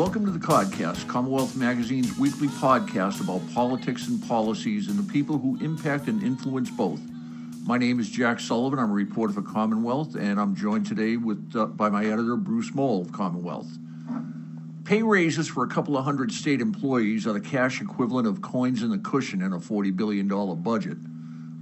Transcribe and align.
Welcome 0.00 0.24
to 0.24 0.30
the 0.30 0.38
Codcast, 0.38 1.06
Commonwealth 1.08 1.56
Magazine's 1.56 2.16
weekly 2.16 2.48
podcast 2.48 3.20
about 3.20 3.42
politics 3.52 4.08
and 4.08 4.26
policies 4.26 4.88
and 4.88 4.98
the 4.98 5.12
people 5.12 5.36
who 5.36 5.62
impact 5.62 6.08
and 6.08 6.22
influence 6.22 6.70
both. 6.70 7.02
My 7.66 7.76
name 7.76 8.00
is 8.00 8.08
Jack 8.08 8.40
Sullivan. 8.40 8.78
I'm 8.78 8.90
a 8.90 8.94
reporter 8.94 9.34
for 9.34 9.42
Commonwealth, 9.42 10.14
and 10.14 10.40
I'm 10.40 10.56
joined 10.56 10.86
today 10.86 11.18
with 11.18 11.54
uh, 11.54 11.66
by 11.66 11.90
my 11.90 12.06
editor 12.06 12.36
Bruce 12.36 12.74
Mohl 12.74 13.02
of 13.02 13.12
Commonwealth. 13.12 13.68
Pay 14.84 15.02
raises 15.02 15.48
for 15.48 15.64
a 15.64 15.68
couple 15.68 15.98
of 15.98 16.04
hundred 16.06 16.32
state 16.32 16.62
employees 16.62 17.26
are 17.26 17.34
the 17.34 17.40
cash 17.40 17.82
equivalent 17.82 18.26
of 18.26 18.40
coins 18.40 18.82
in 18.82 18.88
the 18.88 18.98
cushion 18.98 19.42
in 19.42 19.52
a 19.52 19.58
$40 19.58 19.94
billion 19.94 20.26
budget. 20.62 20.96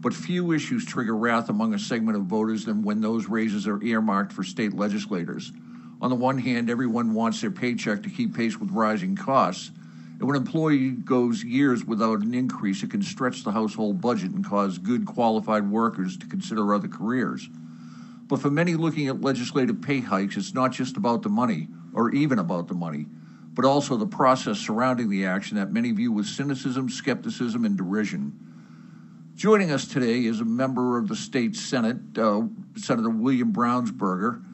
But 0.00 0.14
few 0.14 0.52
issues 0.52 0.86
trigger 0.86 1.16
wrath 1.16 1.48
among 1.48 1.74
a 1.74 1.78
segment 1.78 2.16
of 2.16 2.22
voters 2.26 2.64
than 2.64 2.84
when 2.84 3.00
those 3.00 3.28
raises 3.28 3.66
are 3.66 3.82
earmarked 3.82 4.32
for 4.32 4.44
state 4.44 4.74
legislators. 4.74 5.50
On 6.00 6.10
the 6.10 6.16
one 6.16 6.38
hand, 6.38 6.70
everyone 6.70 7.12
wants 7.12 7.40
their 7.40 7.50
paycheck 7.50 8.04
to 8.04 8.10
keep 8.10 8.34
pace 8.34 8.58
with 8.58 8.70
rising 8.70 9.16
costs. 9.16 9.72
And 10.18 10.22
when 10.22 10.36
an 10.36 10.42
employee 10.42 10.90
goes 10.90 11.42
years 11.42 11.84
without 11.84 12.20
an 12.20 12.34
increase, 12.34 12.82
it 12.82 12.90
can 12.90 13.02
stretch 13.02 13.42
the 13.42 13.52
household 13.52 14.00
budget 14.00 14.30
and 14.30 14.44
cause 14.44 14.78
good 14.78 15.06
qualified 15.06 15.68
workers 15.68 16.16
to 16.18 16.26
consider 16.26 16.72
other 16.72 16.88
careers. 16.88 17.48
But 18.28 18.40
for 18.40 18.50
many 18.50 18.74
looking 18.74 19.08
at 19.08 19.20
legislative 19.20 19.80
pay 19.80 20.00
hikes, 20.00 20.36
it's 20.36 20.54
not 20.54 20.72
just 20.72 20.96
about 20.96 21.22
the 21.22 21.28
money, 21.28 21.68
or 21.94 22.12
even 22.12 22.38
about 22.38 22.68
the 22.68 22.74
money, 22.74 23.06
but 23.54 23.64
also 23.64 23.96
the 23.96 24.06
process 24.06 24.58
surrounding 24.58 25.08
the 25.08 25.26
action 25.26 25.56
that 25.56 25.72
many 25.72 25.90
view 25.90 26.12
with 26.12 26.26
cynicism, 26.26 26.88
skepticism, 26.88 27.64
and 27.64 27.76
derision. 27.76 28.32
Joining 29.34 29.70
us 29.70 29.86
today 29.86 30.24
is 30.24 30.40
a 30.40 30.44
member 30.44 30.98
of 30.98 31.08
the 31.08 31.16
state 31.16 31.56
Senate, 31.56 32.18
uh, 32.18 32.42
Senator 32.76 33.10
William 33.10 33.52
Brownsberger 33.52 34.44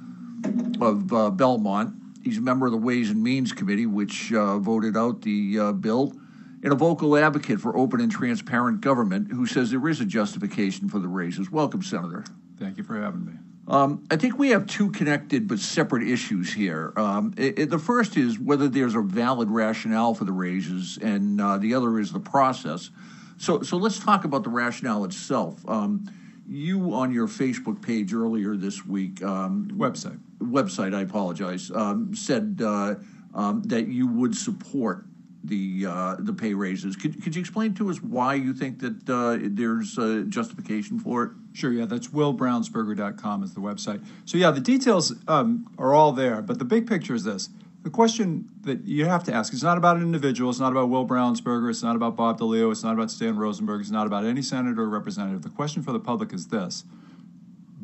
of 0.81 1.13
uh, 1.13 1.31
Belmont. 1.31 1.95
He's 2.23 2.39
a 2.39 2.43
member 2.43 2.67
of 2.67 2.73
the 2.73 2.79
Ways 2.79 3.11
and 3.11 3.23
Means 3.23 3.53
Committee, 3.53 3.87
which 3.87 4.33
uh, 4.33 4.59
voted 4.59 4.97
out 4.97 5.23
the 5.23 5.59
uh, 5.59 5.73
bill, 5.73 6.15
and 6.63 6.73
a 6.73 6.77
vocal 6.77 7.17
advocate 7.17 7.61
for 7.61 7.77
open 7.77 8.01
and 8.01 8.11
transparent 8.11 8.81
government 8.81 9.31
who 9.31 9.47
says 9.47 9.71
there 9.71 9.89
is 9.89 10.01
a 10.01 10.07
justification 10.07 10.89
for 10.89 10.99
the 10.99 11.09
raises. 11.09 11.51
Welcome, 11.51 11.83
Senator. 11.83 12.25
Thank 12.59 12.79
you 12.79 12.85
for 12.85 13.01
having 13.01 13.27
me. 13.27 13.33
Um, 13.67 14.07
I 14.11 14.17
think 14.17 14.39
we 14.39 14.51
have 14.51 14.67
two 14.67 14.91
connected 14.91 15.49
but 15.49 15.59
separate 15.59 16.07
issues 16.07 16.53
here. 16.53 16.93
Um, 16.97 17.35
it, 17.37 17.59
it, 17.59 17.71
the 17.71 17.79
first 17.79 18.17
is 18.17 18.39
whether 18.39 18.69
there's 18.69 18.95
a 18.95 19.01
valid 19.01 19.51
rationale 19.51 20.15
for 20.15 20.25
the 20.25 20.33
raises, 20.33 20.99
and 20.99 21.41
uh, 21.41 21.57
the 21.57 21.75
other 21.75 21.99
is 21.99 22.13
the 22.13 22.21
process. 22.21 22.91
So, 23.39 23.63
so 23.63 23.77
let's 23.77 23.99
talk 23.99 24.25
about 24.25 24.45
the 24.45 24.51
rationale 24.51 25.05
itself. 25.05 25.67
Um, 25.69 26.11
you 26.47 26.93
on 26.93 27.13
your 27.13 27.27
Facebook 27.27 27.81
page 27.81 28.13
earlier 28.13 28.55
this 28.55 28.85
week, 28.85 29.23
um, 29.23 29.71
website, 29.75 30.19
website, 30.45 30.95
I 30.95 31.03
apologize, 31.03 31.70
um, 31.70 32.14
said 32.14 32.61
uh, 32.64 32.97
um, 33.34 33.62
that 33.64 33.89
you 33.89 34.06
would 34.06 34.37
support 34.37 35.06
the 35.45 35.86
uh, 35.86 36.17
the 36.20 36.33
pay 36.33 36.55
raises. 36.55 36.97
Could, 36.97 37.23
could 37.23 37.34
you 37.34 37.41
explain 37.41 37.75
to 37.75 37.91
us 37.91 38.03
why 38.03 38.34
you 38.34 38.55
think 38.55 38.78
that 38.81 39.11
uh, 39.11 39.39
there's 39.41 39.97
justification 40.31 40.98
for 40.98 41.25
it? 41.25 41.31
Sure, 41.53 41.73
yeah, 41.73 41.84
that's 41.84 42.09
willbrownsberger.com 42.09 43.42
is 43.45 43.55
the 43.55 43.61
website. 43.61 44.05
So, 44.25 44.39
yeah, 44.39 44.51
the 44.51 44.61
details 44.61 45.14
um, 45.28 45.73
are 45.78 45.95
all 45.95 46.12
there, 46.12 46.42
but 46.42 46.58
the 46.58 46.64
big 46.64 46.89
picture 46.89 47.14
is 47.14 47.23
this. 47.25 47.48
The 47.84 47.91
question 47.91 48.48
that 48.62 48.84
you 48.86 49.05
have 49.05 49.25
to 49.25 49.34
ask 49.34 49.53
is 49.53 49.62
not 49.62 49.77
about 49.77 49.97
an 49.97 50.03
individual, 50.03 50.51
it's 50.51 50.58
not 50.58 50.73
about 50.73 50.89
Will 50.89 51.06
Brownsberger, 51.06 51.69
it's 51.69 51.83
not 51.83 51.95
about 51.95 52.17
Bob 52.17 52.41
DeLeo, 52.41 52.73
it's 52.73 52.83
not 52.83 52.95
about 52.95 53.11
Stan 53.11 53.36
Rosenberg, 53.36 53.83
it's 53.83 53.91
not 53.91 54.06
about 54.06 54.25
any 54.25 54.41
senator 54.41 54.83
or 54.83 54.89
representative. 54.89 55.42
The 55.42 55.51
question 55.51 55.83
for 55.83 55.92
the 55.92 56.01
public 56.01 56.33
is 56.33 56.48
this 56.48 56.84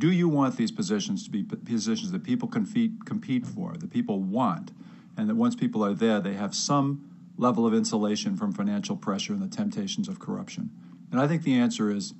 Do 0.00 0.10
you 0.10 0.30
want 0.30 0.56
these 0.56 0.72
positions 0.72 1.24
to 1.24 1.30
be 1.30 1.42
positions 1.42 2.10
that 2.10 2.24
people 2.24 2.48
can 2.48 2.64
compete, 2.64 3.04
compete 3.04 3.46
for, 3.46 3.74
that 3.76 3.90
people 3.90 4.18
want, 4.18 4.72
and 5.18 5.28
that 5.28 5.34
once 5.34 5.54
people 5.54 5.84
are 5.84 5.92
there, 5.92 6.20
they 6.20 6.32
have 6.32 6.54
some 6.54 7.06
level 7.36 7.66
of 7.66 7.74
insulation 7.74 8.34
from 8.34 8.50
financial 8.50 8.96
pressure 8.96 9.34
and 9.34 9.42
the 9.42 9.54
temptations 9.54 10.08
of 10.08 10.18
corruption? 10.18 10.70
And 11.12 11.20
I 11.20 11.28
think 11.28 11.42
the 11.42 11.54
answer 11.54 11.90
is 11.90 12.14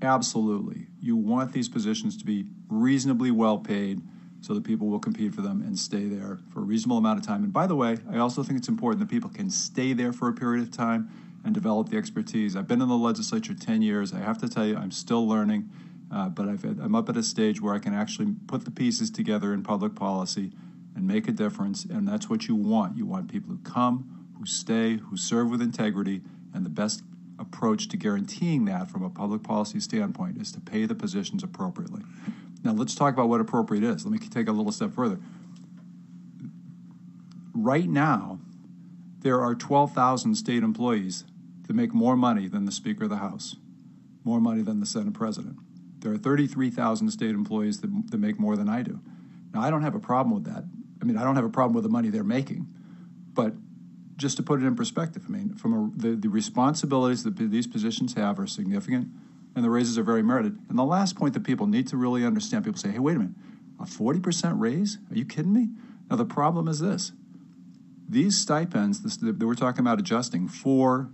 absolutely. 0.00 0.86
You 1.00 1.16
want 1.16 1.52
these 1.52 1.68
positions 1.68 2.16
to 2.18 2.24
be 2.24 2.44
reasonably 2.68 3.32
well 3.32 3.58
paid 3.58 4.00
so 4.40 4.54
that 4.54 4.62
people 4.62 4.86
will 4.86 5.00
compete 5.00 5.34
for 5.34 5.40
them 5.40 5.60
and 5.62 5.76
stay 5.76 6.04
there 6.04 6.38
for 6.52 6.60
a 6.60 6.62
reasonable 6.62 6.98
amount 6.98 7.18
of 7.18 7.26
time. 7.26 7.42
And 7.42 7.52
by 7.52 7.66
the 7.66 7.74
way, 7.74 7.98
I 8.12 8.18
also 8.18 8.44
think 8.44 8.60
it's 8.60 8.68
important 8.68 9.00
that 9.00 9.12
people 9.12 9.30
can 9.30 9.50
stay 9.50 9.92
there 9.92 10.12
for 10.12 10.28
a 10.28 10.32
period 10.32 10.62
of 10.62 10.70
time 10.70 11.10
and 11.44 11.52
develop 11.52 11.88
the 11.88 11.96
expertise. 11.96 12.54
I've 12.54 12.68
been 12.68 12.80
in 12.80 12.88
the 12.88 12.96
legislature 12.96 13.54
10 13.54 13.82
years. 13.82 14.12
I 14.12 14.20
have 14.20 14.38
to 14.38 14.48
tell 14.48 14.64
you, 14.64 14.76
I'm 14.76 14.92
still 14.92 15.26
learning, 15.26 15.68
uh, 16.12 16.28
but 16.28 16.48
i 16.48 16.52
am 16.84 16.94
up 16.94 17.08
at 17.08 17.16
a 17.16 17.22
stage 17.22 17.60
where 17.60 17.74
I 17.74 17.78
can 17.78 17.94
actually 17.94 18.34
put 18.46 18.64
the 18.64 18.70
pieces 18.70 19.10
together 19.10 19.52
in 19.52 19.62
public 19.62 19.94
policy 19.94 20.52
and 20.94 21.06
make 21.06 21.28
a 21.28 21.32
difference. 21.32 21.84
And 21.84 22.06
that's 22.06 22.30
what 22.30 22.46
you 22.46 22.54
want. 22.54 22.96
You 22.96 23.06
want 23.06 23.30
people 23.30 23.50
who 23.50 23.58
come, 23.58 24.28
who 24.38 24.46
stay, 24.46 24.96
who 24.96 25.16
serve 25.16 25.50
with 25.50 25.60
integrity, 25.60 26.22
and 26.52 26.64
the 26.64 26.70
best 26.70 27.02
approach 27.38 27.88
to 27.88 27.96
guaranteeing 27.96 28.64
that 28.66 28.88
from 28.88 29.02
a 29.02 29.10
public 29.10 29.42
policy 29.42 29.80
standpoint 29.80 30.40
is 30.40 30.52
to 30.52 30.60
pay 30.60 30.86
the 30.86 30.94
positions 30.94 31.42
appropriately. 31.42 32.02
Now, 32.62 32.72
let's 32.72 32.94
talk 32.94 33.12
about 33.12 33.28
what 33.28 33.40
appropriate 33.40 33.84
is. 33.84 34.06
Let 34.06 34.12
me 34.12 34.18
take 34.18 34.48
a 34.48 34.52
little 34.52 34.72
step 34.72 34.92
further. 34.92 35.18
Right 37.52 37.88
now, 37.88 38.38
there 39.20 39.40
are 39.40 39.54
12,000 39.54 40.34
state 40.34 40.62
employees 40.62 41.24
that 41.66 41.74
make 41.74 41.92
more 41.92 42.16
money 42.16 42.46
than 42.46 42.66
the 42.66 42.72
Speaker 42.72 43.04
of 43.04 43.10
the 43.10 43.16
House, 43.16 43.56
more 44.22 44.40
money 44.40 44.62
than 44.62 44.80
the 44.80 44.86
Senate 44.86 45.14
President. 45.14 45.56
There 46.04 46.12
are 46.12 46.18
33,000 46.18 47.08
state 47.08 47.30
employees 47.30 47.80
that, 47.80 48.10
that 48.10 48.18
make 48.18 48.38
more 48.38 48.56
than 48.56 48.68
I 48.68 48.82
do. 48.82 49.00
Now, 49.54 49.62
I 49.62 49.70
don't 49.70 49.80
have 49.80 49.94
a 49.94 50.00
problem 50.00 50.34
with 50.34 50.44
that. 50.44 50.62
I 51.00 51.04
mean, 51.06 51.16
I 51.16 51.24
don't 51.24 51.34
have 51.34 51.46
a 51.46 51.50
problem 51.50 51.72
with 51.74 51.82
the 51.82 51.88
money 51.88 52.10
they're 52.10 52.22
making. 52.22 52.68
But 53.32 53.54
just 54.16 54.36
to 54.36 54.42
put 54.42 54.62
it 54.62 54.66
in 54.66 54.76
perspective, 54.76 55.24
I 55.26 55.30
mean, 55.30 55.54
from 55.54 55.72
a, 55.72 55.90
the, 55.96 56.14
the 56.14 56.28
responsibilities 56.28 57.24
that 57.24 57.38
these 57.38 57.66
positions 57.66 58.12
have 58.14 58.38
are 58.38 58.46
significant 58.46 59.08
and 59.56 59.64
the 59.64 59.70
raises 59.70 59.96
are 59.96 60.02
very 60.02 60.22
merited. 60.22 60.58
And 60.68 60.78
the 60.78 60.84
last 60.84 61.16
point 61.16 61.32
that 61.34 61.42
people 61.42 61.66
need 61.66 61.88
to 61.88 61.96
really 61.96 62.22
understand 62.22 62.64
people 62.64 62.78
say, 62.78 62.90
hey, 62.90 62.98
wait 62.98 63.16
a 63.16 63.20
minute, 63.20 63.34
a 63.80 63.84
40% 63.84 64.60
raise? 64.60 64.98
Are 65.10 65.16
you 65.16 65.24
kidding 65.24 65.54
me? 65.54 65.70
Now, 66.10 66.16
the 66.16 66.26
problem 66.26 66.68
is 66.68 66.80
this 66.80 67.12
these 68.06 68.36
stipends 68.36 69.00
this, 69.00 69.16
that 69.16 69.38
we're 69.42 69.54
talking 69.54 69.80
about 69.80 69.98
adjusting 69.98 70.48
for 70.48 71.08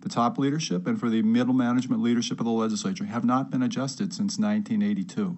the 0.00 0.08
top 0.08 0.38
leadership 0.38 0.86
and 0.86 0.98
for 0.98 1.08
the 1.08 1.22
middle 1.22 1.54
management 1.54 2.02
leadership 2.02 2.38
of 2.40 2.46
the 2.46 2.52
legislature 2.52 3.04
have 3.04 3.24
not 3.24 3.50
been 3.50 3.62
adjusted 3.62 4.12
since 4.12 4.38
1982. 4.38 5.36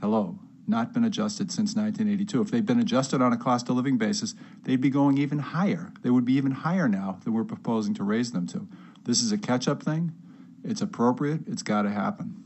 Hello, 0.00 0.38
not 0.66 0.92
been 0.94 1.04
adjusted 1.04 1.50
since 1.50 1.74
1982. 1.74 2.40
If 2.40 2.50
they'd 2.50 2.64
been 2.64 2.80
adjusted 2.80 3.20
on 3.20 3.32
a 3.32 3.36
cost 3.36 3.68
of 3.68 3.76
living 3.76 3.98
basis, 3.98 4.34
they'd 4.64 4.80
be 4.80 4.90
going 4.90 5.18
even 5.18 5.38
higher. 5.38 5.92
They 6.02 6.10
would 6.10 6.24
be 6.24 6.34
even 6.34 6.52
higher 6.52 6.88
now 6.88 7.18
than 7.24 7.34
we're 7.34 7.44
proposing 7.44 7.94
to 7.94 8.04
raise 8.04 8.32
them 8.32 8.46
to. 8.48 8.66
This 9.04 9.22
is 9.22 9.32
a 9.32 9.38
catch 9.38 9.68
up 9.68 9.82
thing. 9.82 10.12
It's 10.64 10.80
appropriate. 10.80 11.40
It's 11.46 11.62
got 11.62 11.82
to 11.82 11.90
happen. 11.90 12.42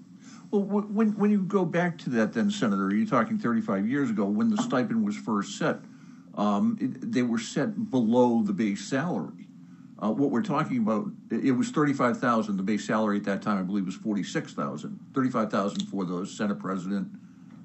Well, 0.51 0.63
when, 0.63 1.17
when 1.19 1.31
you 1.31 1.43
go 1.43 1.65
back 1.65 1.99
to 1.99 2.11
that, 2.11 2.33
then, 2.33 2.51
Senator, 2.51 2.91
you're 2.91 3.01
you 3.01 3.07
talking 3.07 3.39
35 3.39 3.89
years 3.89 4.11
ago 4.11 4.25
when 4.25 4.51
the 4.51 4.63
stipend 4.63 5.05
was 5.05 5.17
first 5.17 5.59
set? 5.59 5.79
Um, 6.37 6.79
it, 6.81 7.13
they 7.13 7.23
were 7.23 7.39
set 7.39 7.91
below 7.91 8.43
the 8.43 8.53
base 8.53 8.85
salary. 8.85 9.49
Uh, 10.05 10.11
what 10.11 10.31
we're 10.31 10.43
talking 10.43 10.79
about, 10.79 11.07
it 11.31 11.53
was 11.53 11.71
35,000. 11.71 12.59
The 12.59 12.63
base 12.63 12.85
salary 12.85 13.17
at 13.17 13.25
that 13.25 13.41
time, 13.41 13.59
I 13.59 13.63
believe, 13.63 13.87
was 13.87 13.95
46,000. 13.95 15.01
35,000 15.15 15.87
for 15.87 16.05
the 16.05 16.27
Senate 16.27 16.59
president 16.59 17.09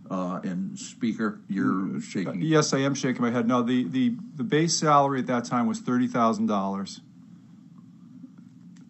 uh, 0.10 0.40
and 0.44 0.80
speaker. 0.80 1.42
You're 1.50 2.00
shaking. 2.00 2.42
Yes, 2.42 2.74
I 2.74 2.80
am 2.80 2.96
shaking 2.96 3.22
my 3.22 3.30
head. 3.30 3.46
No, 3.46 3.62
the, 3.62 3.84
the, 3.90 4.16
the 4.36 4.46
base 4.46 4.74
salary 4.74 5.20
at 5.20 5.28
that 5.28 5.44
time 5.44 5.68
was 5.68 5.82
$30,000 5.82 7.02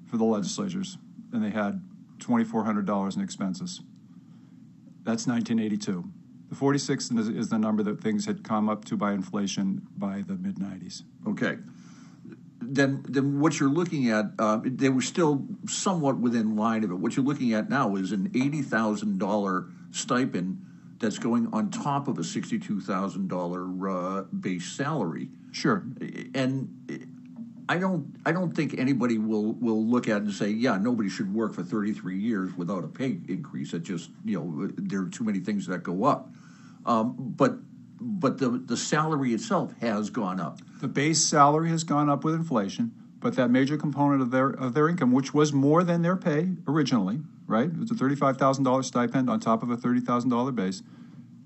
for 0.05 0.17
the 0.17 0.23
legislatures 0.23 0.99
and 1.33 1.43
they 1.43 1.49
had 1.49 1.81
$2,400 2.19 3.15
in 3.15 3.23
expenses. 3.23 3.81
That's 5.03 5.25
1982. 5.25 6.03
The 6.49 6.55
46 6.55 7.11
is, 7.11 7.29
is 7.29 7.49
the 7.49 7.57
number 7.57 7.81
that 7.81 7.99
things 7.99 8.27
had 8.27 8.43
come 8.43 8.69
up 8.69 8.85
to 8.85 8.97
by 8.97 9.13
inflation 9.13 9.87
by 9.97 10.23
the 10.27 10.35
mid 10.35 10.57
90s. 10.57 11.03
Okay. 11.27 11.57
Then, 12.61 13.05
then 13.07 13.39
what 13.39 13.59
you're 13.59 13.69
looking 13.69 14.09
at, 14.09 14.31
uh, 14.37 14.59
they 14.63 14.89
were 14.89 15.01
still 15.01 15.45
somewhat 15.67 16.17
within 16.17 16.55
line 16.55 16.83
of 16.83 16.91
it. 16.91 16.95
What 16.95 17.15
you're 17.15 17.25
looking 17.25 17.53
at 17.53 17.69
now 17.69 17.95
is 17.95 18.11
an 18.11 18.29
$80,000 18.29 19.71
stipend 19.91 20.65
that's 20.99 21.17
going 21.17 21.47
on 21.53 21.71
top 21.71 22.07
of 22.07 22.17
a 22.17 22.21
$62,000 22.21 24.19
uh, 24.19 24.23
base 24.23 24.65
salary. 24.71 25.29
Sure. 25.51 25.85
And 26.35 27.09
I 27.69 27.77
don't 27.77 28.15
I 28.25 28.31
don't 28.31 28.55
think 28.55 28.77
anybody 28.79 29.19
will 29.19 29.53
will 29.53 29.85
look 29.85 30.07
at 30.07 30.17
it 30.17 30.23
and 30.23 30.33
say, 30.33 30.49
yeah, 30.49 30.77
nobody 30.77 31.07
should 31.07 31.33
work 31.33 31.53
for 31.53 31.63
33 31.63 32.17
years 32.17 32.51
without 32.57 32.83
a 32.83 32.87
pay 32.87 33.19
increase. 33.27 33.73
It 33.73 33.83
just 33.83 34.09
you 34.25 34.39
know 34.39 34.67
there 34.75 35.01
are 35.01 35.09
too 35.09 35.23
many 35.23 35.39
things 35.39 35.67
that 35.67 35.83
go 35.83 36.03
up. 36.03 36.29
Um, 36.85 37.15
but 37.17 37.57
but 37.99 38.37
the 38.37 38.49
the 38.49 38.77
salary 38.77 39.33
itself 39.33 39.73
has 39.81 40.09
gone 40.09 40.39
up. 40.39 40.59
The 40.81 40.87
base 40.87 41.23
salary 41.23 41.69
has 41.69 41.83
gone 41.83 42.09
up 42.09 42.23
with 42.23 42.33
inflation, 42.35 42.91
but 43.19 43.35
that 43.35 43.49
major 43.49 43.77
component 43.77 44.21
of 44.21 44.31
their 44.31 44.49
of 44.49 44.73
their 44.73 44.87
income, 44.89 45.11
which 45.11 45.33
was 45.33 45.51
more 45.53 45.83
than 45.83 46.01
their 46.01 46.15
pay 46.15 46.49
originally, 46.67 47.19
right? 47.47 47.69
It 47.69 47.77
was 47.77 47.91
a 47.91 47.95
thirty 47.95 48.15
five 48.15 48.37
thousand 48.37 48.63
dollars 48.63 48.87
stipend 48.87 49.29
on 49.29 49.39
top 49.39 49.63
of 49.63 49.69
a 49.69 49.77
thirty 49.77 49.99
thousand 49.99 50.29
dollar 50.29 50.51
base. 50.51 50.81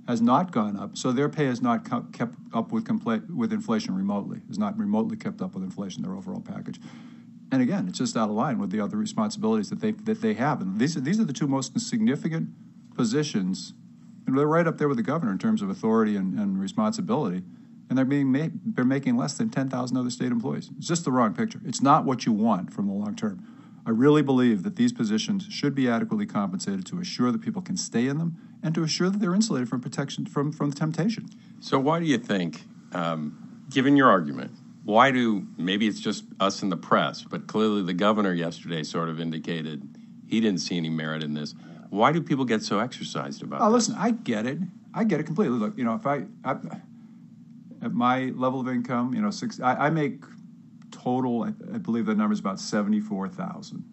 has 0.07 0.21
not 0.21 0.51
gone 0.51 0.75
up, 0.77 0.97
so 0.97 1.11
their 1.13 1.29
pay 1.29 1.45
has 1.45 1.61
not 1.61 1.85
kept 2.11 2.35
up 2.53 2.71
with 2.71 2.83
compla- 2.83 3.27
with 3.33 3.53
inflation 3.53 3.95
remotely. 3.95 4.41
Has 4.49 4.59
not 4.59 4.77
remotely 4.77 5.17
kept 5.17 5.41
up 5.41 5.55
with 5.55 5.63
inflation. 5.63 6.03
Their 6.03 6.13
overall 6.15 6.41
package, 6.41 6.79
and 7.51 7.61
again, 7.61 7.87
it's 7.87 7.97
just 7.99 8.15
out 8.17 8.29
of 8.29 8.35
line 8.35 8.59
with 8.59 8.69
the 8.69 8.79
other 8.81 8.97
responsibilities 8.97 9.69
that 9.69 9.79
they 9.79 9.91
that 9.91 10.21
they 10.21 10.33
have. 10.35 10.61
And 10.61 10.77
these 10.77 10.95
are 10.97 11.01
these 11.01 11.19
are 11.19 11.25
the 11.25 11.33
two 11.33 11.47
most 11.47 11.79
significant 11.79 12.49
positions, 12.95 13.73
they're 14.27 14.47
right 14.47 14.67
up 14.67 14.77
there 14.77 14.87
with 14.87 14.97
the 14.97 15.03
governor 15.03 15.31
in 15.31 15.37
terms 15.37 15.61
of 15.61 15.69
authority 15.69 16.15
and, 16.15 16.39
and 16.39 16.59
responsibility. 16.59 17.43
And 17.89 17.97
they're 17.97 18.05
being 18.05 18.31
made, 18.31 18.75
they're 18.75 18.85
making 18.85 19.17
less 19.17 19.33
than 19.37 19.49
ten 19.49 19.69
thousand 19.69 19.97
other 19.97 20.09
state 20.09 20.31
employees. 20.31 20.71
It's 20.77 20.87
just 20.87 21.05
the 21.05 21.11
wrong 21.11 21.33
picture. 21.33 21.59
It's 21.65 21.81
not 21.81 22.05
what 22.05 22.25
you 22.25 22.31
want 22.31 22.73
from 22.73 22.87
the 22.87 22.93
long 22.93 23.15
term. 23.15 23.45
I 23.85 23.89
really 23.89 24.21
believe 24.21 24.63
that 24.63 24.77
these 24.77 24.93
positions 24.93 25.45
should 25.49 25.75
be 25.75 25.89
adequately 25.89 26.25
compensated 26.25 26.85
to 26.87 26.99
assure 26.99 27.31
that 27.31 27.41
people 27.41 27.61
can 27.61 27.75
stay 27.75 28.07
in 28.07 28.17
them 28.17 28.37
and 28.63 28.73
to 28.75 28.83
assure 28.83 29.09
that 29.09 29.19
they're 29.19 29.35
insulated 29.35 29.67
from 29.67 29.81
protection 29.81 30.25
from, 30.25 30.53
from 30.53 30.69
the 30.69 30.75
temptation. 30.75 31.29
So, 31.59 31.77
why 31.79 31.99
do 31.99 32.05
you 32.05 32.17
think, 32.17 32.63
um, 32.93 33.65
given 33.69 33.97
your 33.97 34.09
argument, 34.09 34.51
why 34.85 35.11
do 35.11 35.45
maybe 35.57 35.87
it's 35.87 35.99
just 35.99 36.23
us 36.39 36.63
in 36.63 36.69
the 36.69 36.77
press, 36.77 37.23
but 37.23 37.47
clearly 37.47 37.83
the 37.83 37.93
governor 37.93 38.33
yesterday 38.33 38.83
sort 38.83 39.09
of 39.09 39.19
indicated 39.19 39.87
he 40.27 40.39
didn't 40.39 40.61
see 40.61 40.77
any 40.77 40.89
merit 40.89 41.23
in 41.23 41.33
this? 41.33 41.53
Why 41.93 42.11
do 42.11 42.23
people 42.23 42.43
get 42.43 42.63
so 42.63 42.79
exercised 42.79 43.43
about? 43.43 43.61
It? 43.61 43.63
Oh, 43.63 43.71
this? 43.71 43.87
listen, 43.87 44.01
I 44.01 44.09
get 44.11 44.47
it. 44.47 44.57
I 44.95 45.03
get 45.03 45.19
it 45.19 45.25
completely. 45.25 45.59
Look, 45.59 45.77
you 45.77 45.83
know, 45.83 45.93
if 45.93 46.07
I, 46.07 46.23
I 46.43 46.55
at 47.83 47.93
my 47.93 48.31
level 48.35 48.59
of 48.59 48.67
income, 48.67 49.13
you 49.13 49.21
know, 49.21 49.29
six, 49.29 49.59
I, 49.59 49.75
I 49.75 49.89
make 49.91 50.23
total. 50.89 51.43
I, 51.43 51.49
I 51.75 51.77
believe 51.77 52.07
the 52.07 52.15
number 52.15 52.33
is 52.33 52.39
about 52.39 52.59
seventy-four 52.59 53.29
thousand. 53.29 53.83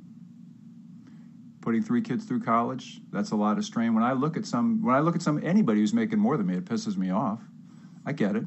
Putting 1.61 1.83
three 1.83 2.01
kids 2.01 2.25
through 2.25 2.41
college, 2.41 3.03
that's 3.13 3.33
a 3.33 3.37
lot 3.37 3.59
of 3.59 3.67
strain. 3.67 3.95
When 3.95 4.03
I 4.03 4.15
look 4.15 4.39
at 4.39 4.47
some, 4.47 4.83
when 4.83 4.95
I 4.95 5.01
look 5.01 5.15
at 5.15 5.21
some 5.21 5.39
anybody 5.45 5.81
who's 5.81 5.93
making 5.93 6.19
more 6.19 6.39
than 6.39 6.47
me, 6.47 6.55
it 6.55 6.65
pisses 6.65 6.97
me 6.97 7.11
off. 7.11 7.41
I 8.07 8.13
get 8.13 8.35
it. 8.35 8.45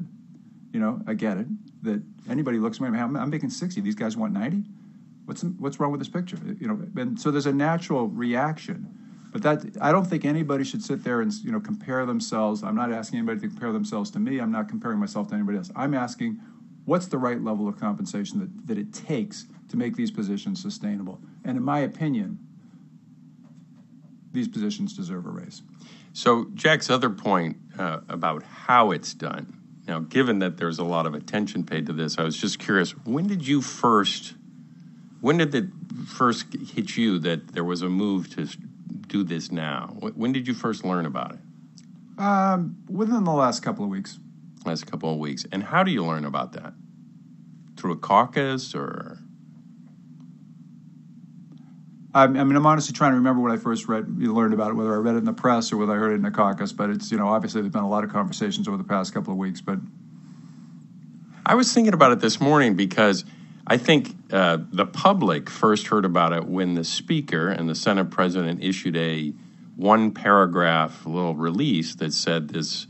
You 0.72 0.80
know, 0.80 1.00
I 1.06 1.14
get 1.14 1.38
it. 1.38 1.46
That 1.82 2.02
anybody 2.28 2.58
looks 2.58 2.80
at 2.80 2.90
me, 2.90 2.98
I'm, 2.98 3.16
I'm 3.16 3.30
making 3.30 3.50
sixty. 3.50 3.80
These 3.80 3.94
guys 3.94 4.16
want 4.16 4.32
ninety. 4.32 4.64
What's 5.26 5.44
what's 5.44 5.78
wrong 5.78 5.92
with 5.92 6.00
this 6.00 6.08
picture? 6.08 6.38
You 6.58 6.66
know, 6.66 7.00
and 7.00 7.20
so 7.20 7.30
there's 7.30 7.46
a 7.46 7.52
natural 7.52 8.08
reaction. 8.08 8.98
But 9.34 9.42
that 9.42 9.76
I 9.80 9.90
don't 9.90 10.04
think 10.06 10.24
anybody 10.24 10.62
should 10.62 10.80
sit 10.80 11.02
there 11.02 11.20
and 11.20 11.32
you 11.42 11.50
know 11.50 11.58
compare 11.58 12.06
themselves. 12.06 12.62
I'm 12.62 12.76
not 12.76 12.92
asking 12.92 13.18
anybody 13.18 13.40
to 13.40 13.48
compare 13.48 13.72
themselves 13.72 14.08
to 14.12 14.20
me. 14.20 14.38
I'm 14.38 14.52
not 14.52 14.68
comparing 14.68 15.00
myself 15.00 15.26
to 15.30 15.34
anybody 15.34 15.58
else. 15.58 15.72
I'm 15.74 15.92
asking 15.92 16.38
what's 16.84 17.06
the 17.06 17.18
right 17.18 17.42
level 17.42 17.66
of 17.66 17.76
compensation 17.76 18.38
that, 18.38 18.68
that 18.68 18.78
it 18.78 18.94
takes 18.94 19.46
to 19.70 19.76
make 19.76 19.96
these 19.96 20.12
positions 20.12 20.62
sustainable. 20.62 21.18
And 21.44 21.56
in 21.56 21.64
my 21.64 21.80
opinion, 21.80 22.38
these 24.30 24.46
positions 24.46 24.96
deserve 24.96 25.26
a 25.26 25.30
raise. 25.30 25.62
So, 26.12 26.46
Jack's 26.54 26.88
other 26.88 27.10
point 27.10 27.56
uh, 27.76 28.02
about 28.08 28.44
how 28.44 28.92
it's 28.92 29.14
done. 29.14 29.58
Now, 29.88 29.98
given 29.98 30.38
that 30.38 30.58
there's 30.58 30.78
a 30.78 30.84
lot 30.84 31.06
of 31.06 31.14
attention 31.14 31.64
paid 31.64 31.86
to 31.86 31.92
this, 31.92 32.18
I 32.18 32.22
was 32.22 32.36
just 32.36 32.60
curious. 32.60 32.92
When 33.04 33.26
did 33.26 33.44
you 33.44 33.62
first? 33.62 34.34
When 35.20 35.38
did 35.38 35.52
it 35.56 35.64
first 36.06 36.46
hit 36.52 36.96
you 36.96 37.18
that 37.18 37.48
there 37.48 37.64
was 37.64 37.82
a 37.82 37.88
move 37.88 38.32
to 38.36 38.46
do 39.14 39.22
this 39.22 39.52
now? 39.52 39.96
When 40.00 40.32
did 40.32 40.48
you 40.48 40.54
first 40.54 40.84
learn 40.84 41.06
about 41.06 41.34
it? 41.34 41.38
Um, 42.18 42.78
within 42.88 43.22
the 43.22 43.32
last 43.32 43.62
couple 43.62 43.84
of 43.84 43.90
weeks. 43.90 44.18
Last 44.66 44.86
couple 44.88 45.12
of 45.12 45.18
weeks. 45.18 45.46
And 45.52 45.62
how 45.62 45.84
do 45.84 45.92
you 45.92 46.04
learn 46.04 46.24
about 46.24 46.52
that? 46.54 46.74
Through 47.76 47.92
a 47.92 47.96
caucus 47.96 48.74
or? 48.74 49.18
I 52.12 52.26
mean, 52.26 52.56
I'm 52.56 52.66
honestly 52.66 52.92
trying 52.92 53.12
to 53.12 53.16
remember 53.16 53.40
when 53.40 53.52
I 53.52 53.56
first 53.56 53.86
read, 53.86 54.18
learned 54.18 54.54
about 54.54 54.70
it, 54.70 54.74
whether 54.74 54.92
I 54.92 54.98
read 54.98 55.14
it 55.14 55.18
in 55.18 55.24
the 55.24 55.32
press 55.32 55.72
or 55.72 55.76
whether 55.76 55.92
I 55.92 55.96
heard 55.96 56.12
it 56.12 56.16
in 56.16 56.24
a 56.24 56.32
caucus. 56.32 56.72
But 56.72 56.90
it's, 56.90 57.12
you 57.12 57.18
know, 57.18 57.28
obviously 57.28 57.60
there's 57.60 57.72
been 57.72 57.82
a 57.82 57.88
lot 57.88 58.02
of 58.02 58.10
conversations 58.10 58.66
over 58.66 58.76
the 58.76 58.84
past 58.84 59.14
couple 59.14 59.32
of 59.32 59.38
weeks. 59.38 59.60
But 59.60 59.78
I 61.46 61.54
was 61.54 61.72
thinking 61.72 61.94
about 61.94 62.10
it 62.10 62.18
this 62.18 62.40
morning 62.40 62.74
because 62.74 63.24
I 63.66 63.78
think 63.78 64.14
uh, 64.30 64.58
the 64.70 64.86
public 64.86 65.48
first 65.48 65.86
heard 65.86 66.04
about 66.04 66.32
it 66.32 66.44
when 66.44 66.74
the 66.74 66.84
Speaker 66.84 67.48
and 67.48 67.68
the 67.68 67.74
Senate 67.74 68.10
President 68.10 68.62
issued 68.62 68.96
a 68.96 69.32
one 69.76 70.12
paragraph 70.12 71.06
little 71.06 71.34
release 71.34 71.94
that 71.96 72.12
said 72.12 72.48
this 72.48 72.86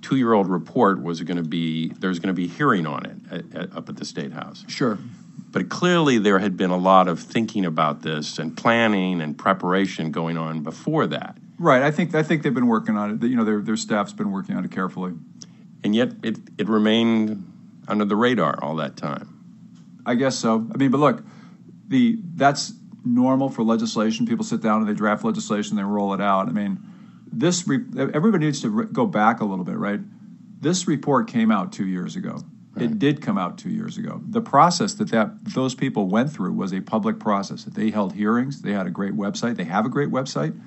two 0.00 0.16
year 0.16 0.32
old 0.32 0.48
report 0.48 1.02
was 1.02 1.20
going 1.22 1.36
to 1.36 1.42
be, 1.42 1.88
there's 1.88 2.18
going 2.18 2.34
to 2.34 2.40
be 2.40 2.46
hearing 2.46 2.86
on 2.86 3.04
it 3.04 3.16
at, 3.30 3.54
at, 3.54 3.76
up 3.76 3.88
at 3.88 3.96
the 3.96 4.04
State 4.04 4.32
House. 4.32 4.64
sure. 4.68 4.98
But 5.50 5.68
clearly, 5.68 6.18
there 6.18 6.38
had 6.38 6.56
been 6.56 6.70
a 6.70 6.76
lot 6.76 7.08
of 7.08 7.20
thinking 7.20 7.64
about 7.64 8.02
this 8.02 8.38
and 8.38 8.54
planning 8.54 9.22
and 9.22 9.38
preparation 9.38 10.10
going 10.10 10.36
on 10.36 10.62
before 10.62 11.06
that. 11.06 11.36
Right. 11.58 11.82
I 11.82 11.90
think 11.90 12.14
I 12.14 12.22
think 12.22 12.42
they've 12.42 12.52
been 12.52 12.66
working 12.66 12.96
on 12.96 13.12
it. 13.12 13.26
You 13.26 13.36
know, 13.36 13.44
their 13.44 13.60
their 13.60 13.76
staff's 13.76 14.12
been 14.12 14.32
working 14.32 14.54
on 14.56 14.64
it 14.64 14.70
carefully. 14.70 15.14
And 15.82 15.94
yet, 15.94 16.12
it, 16.22 16.38
it 16.58 16.68
remained 16.68 17.50
under 17.88 18.04
the 18.04 18.16
radar 18.16 18.62
all 18.62 18.76
that 18.76 18.96
time. 18.96 19.35
I 20.06 20.14
guess 20.14 20.38
so. 20.38 20.66
I 20.72 20.76
mean, 20.78 20.90
but 20.90 20.98
look, 20.98 21.22
the 21.88 22.18
that's 22.34 22.72
normal 23.04 23.48
for 23.48 23.62
legislation. 23.62 24.26
People 24.26 24.44
sit 24.44 24.62
down 24.62 24.80
and 24.80 24.88
they 24.88 24.94
draft 24.94 25.24
legislation, 25.24 25.76
they 25.76 25.82
roll 25.82 26.14
it 26.14 26.20
out. 26.20 26.48
I 26.48 26.52
mean, 26.52 26.78
this 27.30 27.66
re- 27.68 27.84
everybody 28.14 28.46
needs 28.46 28.62
to 28.62 28.70
re- 28.70 28.86
go 28.90 29.06
back 29.06 29.40
a 29.40 29.44
little 29.44 29.64
bit, 29.64 29.76
right? 29.76 30.00
This 30.60 30.88
report 30.88 31.28
came 31.28 31.50
out 31.50 31.72
two 31.72 31.86
years 31.86 32.16
ago. 32.16 32.38
It 32.78 32.98
did 32.98 33.22
come 33.22 33.38
out 33.38 33.56
two 33.56 33.70
years 33.70 33.96
ago. 33.96 34.20
The 34.28 34.42
process 34.42 34.92
that, 34.94 35.10
that 35.10 35.44
those 35.46 35.74
people 35.74 36.08
went 36.08 36.30
through 36.30 36.52
was 36.52 36.74
a 36.74 36.80
public 36.82 37.18
process. 37.18 37.64
They 37.64 37.90
held 37.90 38.12
hearings. 38.12 38.60
They 38.60 38.72
had 38.72 38.86
a 38.86 38.90
great 38.90 39.14
website. 39.14 39.56
They 39.56 39.64
have 39.64 39.86
a 39.86 39.88
great 39.88 40.10
website. 40.10 40.60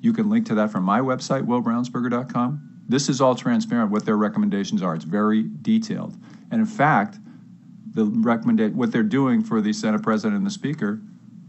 You 0.00 0.14
can 0.14 0.30
link 0.30 0.46
to 0.46 0.54
that 0.54 0.72
from 0.72 0.84
my 0.84 1.00
website, 1.00 1.46
willbrownsberger.com. 1.46 2.82
This 2.88 3.10
is 3.10 3.20
all 3.20 3.34
transparent 3.34 3.90
what 3.90 4.06
their 4.06 4.16
recommendations 4.16 4.82
are. 4.82 4.94
It's 4.94 5.04
very 5.04 5.44
detailed. 5.60 6.16
And 6.50 6.60
in 6.60 6.66
fact, 6.66 7.18
the 7.92 8.04
recommendation 8.04 8.76
what 8.76 8.92
they're 8.92 9.02
doing 9.02 9.42
for 9.42 9.60
the 9.60 9.72
Senate 9.72 10.02
President 10.02 10.36
and 10.36 10.46
the 10.46 10.50
Speaker 10.50 11.00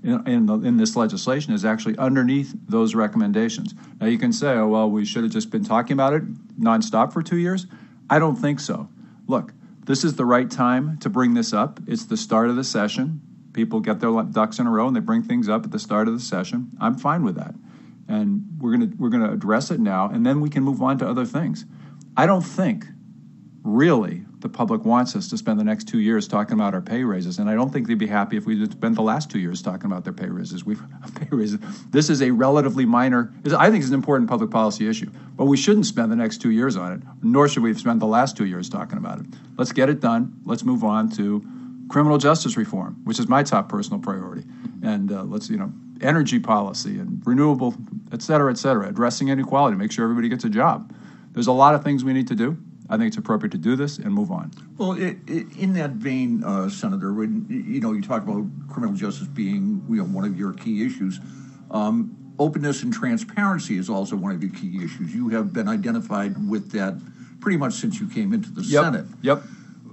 in, 0.04 0.28
in, 0.28 0.46
the, 0.48 0.54
in, 0.60 0.78
this 0.78 0.96
legislation 0.96 1.54
is 1.54 1.64
actually 1.64 1.98
underneath 1.98 2.56
those 2.68 2.96
recommendations. 2.96 3.76
Now 4.00 4.08
you 4.08 4.18
can 4.18 4.34
say, 4.34 4.54
oh 4.54 4.68
well, 4.68 4.90
we 4.90 5.06
should 5.06 5.24
have 5.24 5.32
just 5.32 5.52
been 5.52 5.64
talking 5.64 5.94
about 5.94 6.14
it 6.14 6.24
nonstop 6.60 7.14
for 7.14 7.22
two 7.22 7.38
years. 7.38 7.68
I 8.10 8.20
don't 8.20 8.36
think 8.36 8.60
so. 8.60 8.90
Look, 9.28 9.54
this 9.86 10.04
is 10.04 10.16
the 10.16 10.26
right 10.26 10.50
time 10.50 10.98
to 11.00 11.10
bring 11.10 11.34
this 11.34 11.54
up. 11.54 11.80
It's 11.88 12.06
the 12.06 12.18
start 12.18 12.50
of 12.50 12.56
the 12.56 12.64
session. 12.64 13.22
People 13.54 13.80
get 13.80 14.00
their 14.00 14.12
ducks 14.24 14.60
in 14.60 14.68
a 14.68 14.72
row 14.72 14.88
and 14.88 14.96
they 14.96 15.02
bring 15.02 15.24
things 15.24 15.50
up 15.50 15.66
at 15.66 15.72
the 15.72 15.80
start 15.80 16.08
of 16.08 16.14
the 16.14 16.20
session. 16.20 16.72
I'm 16.80 16.98
fine 16.98 17.24
with 17.24 17.36
that. 17.36 17.54
And 18.08 18.46
we're 18.60 18.76
going 18.76 18.98
we're 18.98 19.10
going 19.10 19.24
to 19.24 19.32
address 19.32 19.72
it 19.72 19.80
now 19.80 20.10
and 20.10 20.26
then 20.26 20.42
we 20.42 20.50
can 20.50 20.64
move 20.64 20.82
on 20.82 20.98
to 21.00 21.08
other 21.08 21.26
things. 21.26 21.66
I 22.18 22.26
don't 22.26 22.42
think 22.42 22.86
really 23.64 24.26
the 24.42 24.50
public 24.50 24.84
wants 24.86 25.16
us 25.16 25.30
to 25.30 25.38
spend 25.38 25.60
the 25.60 25.64
next 25.64 25.88
two 25.88 26.00
years 26.00 26.28
talking 26.28 26.54
about 26.54 26.74
our 26.74 26.82
pay 26.82 27.04
raises, 27.04 27.40
and 27.40 27.50
I 27.50 27.54
don't 27.54 27.72
think 27.72 27.88
they'd 27.88 27.96
be 27.96 28.08
happy 28.08 28.38
if 28.38 28.46
we 28.46 28.66
spent 28.66 28.96
the 28.96 29.02
last 29.02 29.30
two 29.30 29.40
years 29.40 29.62
talking 29.62 29.86
about 29.86 30.04
their 30.04 30.14
pay 30.14 30.28
raises. 30.28 30.66
We've 30.66 30.82
pay 31.16 31.28
raises. 31.32 31.60
This 31.90 32.10
is 32.10 32.22
a 32.22 32.32
relatively 32.32 32.86
minor. 32.86 33.34
I 33.58 33.70
think 33.70 33.82
it's 33.82 33.90
an 33.90 33.96
important 33.96 34.30
public 34.30 34.50
policy 34.50 34.88
issue, 34.88 35.10
but 35.36 35.46
we 35.46 35.58
shouldn't 35.58 35.86
spend 35.86 36.12
the 36.12 36.16
next 36.16 36.40
two 36.42 36.52
years 36.52 36.76
on 36.76 36.94
it. 36.94 37.02
Nor 37.24 37.48
should 37.48 37.64
we 37.64 37.74
spend 37.74 38.02
the 38.02 38.08
last 38.08 38.36
two 38.36 38.46
years 38.46 38.70
talking 38.70 38.98
about 38.98 39.20
it. 39.20 39.28
Let's 39.58 39.72
get 39.72 39.90
it 39.90 40.00
done. 40.00 40.40
Let's 40.46 40.64
move 40.64 40.84
on 40.84 41.10
to 41.12 41.46
criminal 41.90 42.18
justice 42.18 42.58
reform, 42.58 43.00
which 43.04 43.20
is 43.20 43.28
my 43.28 43.44
top 43.44 43.70
personal 43.70 44.00
priority, 44.00 44.46
and 44.82 45.12
uh, 45.12 45.24
let's 45.24 45.50
you 45.50 45.58
know 45.58 45.72
energy 46.02 46.40
policy 46.40 47.00
and 47.00 47.22
renewable, 47.26 47.76
et 48.12 48.22
cetera, 48.22 48.52
et 48.52 48.58
cetera, 48.58 48.88
addressing 48.88 49.28
inequality, 49.28 49.78
make 49.78 49.92
sure 49.92 50.04
everybody 50.04 50.30
gets 50.30 50.44
a 50.44 50.50
job. 50.50 50.94
There's 51.34 51.48
a 51.48 51.52
lot 51.52 51.76
of 51.76 51.84
things 51.84 52.04
we 52.04 52.14
need 52.14 52.28
to 52.28 52.36
do. 52.36 52.58
I 52.92 52.98
think 52.98 53.08
it's 53.08 53.18
appropriate 53.18 53.52
to 53.54 53.58
do 53.58 53.78
this 53.78 53.98
and 53.98 54.14
move 54.14 54.32
on. 54.32 54.52
Well, 54.78 54.92
it, 54.92 55.18
it, 55.26 55.48
in 55.58 55.74
that 55.74 55.92
vein, 55.92 56.44
uh, 56.44 56.70
Senator, 56.70 57.14
when 57.14 57.48
you 57.50 57.80
know 57.80 57.94
you 57.94 58.02
talk 58.02 58.22
about 58.24 58.46
criminal 58.70 58.94
justice 58.94 59.28
being 59.28 59.84
you 59.90 59.96
know 59.96 60.04
one 60.04 60.26
of 60.26 60.38
your 60.38 60.52
key 60.52 60.86
issues, 60.86 61.20
um, 61.72 62.18
openness 62.38 62.84
and 62.84 62.94
transparency 62.94 63.78
is 63.78 63.90
also 63.90 64.18
one 64.18 64.34
of 64.36 64.44
your 64.44 64.52
key 64.52 64.84
issues. 64.84 65.16
You 65.16 65.30
have 65.30 65.54
been 65.54 65.70
identified 65.70 66.50
with 66.50 66.72
that 66.74 67.00
pretty 67.40 67.58
much 67.58 67.76
since 67.76 68.00
you 68.00 68.10
came 68.10 68.34
into 68.34 68.52
the 68.52 68.62
yep. 68.62 68.84
Senate. 68.84 69.06
Yep. 69.22 69.42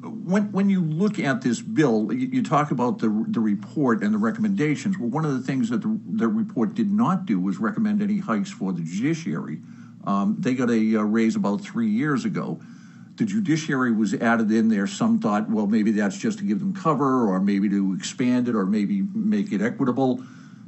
When, 0.02 0.50
when 0.52 0.68
you 0.68 0.82
look 0.82 1.18
at 1.18 1.40
this 1.40 1.60
bill, 1.60 2.12
you, 2.12 2.28
you, 2.28 2.42
talk 2.42 2.70
about 2.70 2.98
the, 2.98 3.24
the 3.28 3.40
report 3.40 4.02
and 4.02 4.14
the 4.14 4.18
recommendations. 4.18 4.98
Well, 4.98 5.08
one 5.08 5.24
of 5.24 5.32
the 5.32 5.40
things 5.40 5.70
that 5.70 5.82
the, 5.82 5.98
the 6.06 6.28
report 6.28 6.74
did 6.74 6.90
not 6.90 7.26
do 7.26 7.40
was 7.40 7.58
recommend 7.58 8.02
any 8.02 8.18
hikes 8.18 8.50
for 8.50 8.72
the 8.72 8.82
judiciary. 8.82 9.60
Um, 10.04 10.36
they 10.38 10.54
got 10.54 10.70
a, 10.70 10.94
a 10.94 11.04
raise 11.04 11.36
about 11.36 11.62
three 11.62 11.88
years 11.88 12.24
ago 12.24 12.60
the 13.18 13.24
judiciary 13.24 13.92
was 13.92 14.14
added 14.14 14.50
in 14.50 14.68
there. 14.68 14.86
Some 14.86 15.18
thought, 15.18 15.50
well, 15.50 15.66
maybe 15.66 15.90
that's 15.90 16.16
just 16.16 16.38
to 16.38 16.44
give 16.44 16.60
them 16.60 16.72
cover, 16.72 17.28
or 17.28 17.40
maybe 17.40 17.68
to 17.68 17.94
expand 17.94 18.48
it, 18.48 18.54
or 18.54 18.64
maybe 18.64 19.02
make 19.12 19.52
it 19.52 19.60
equitable. 19.60 20.22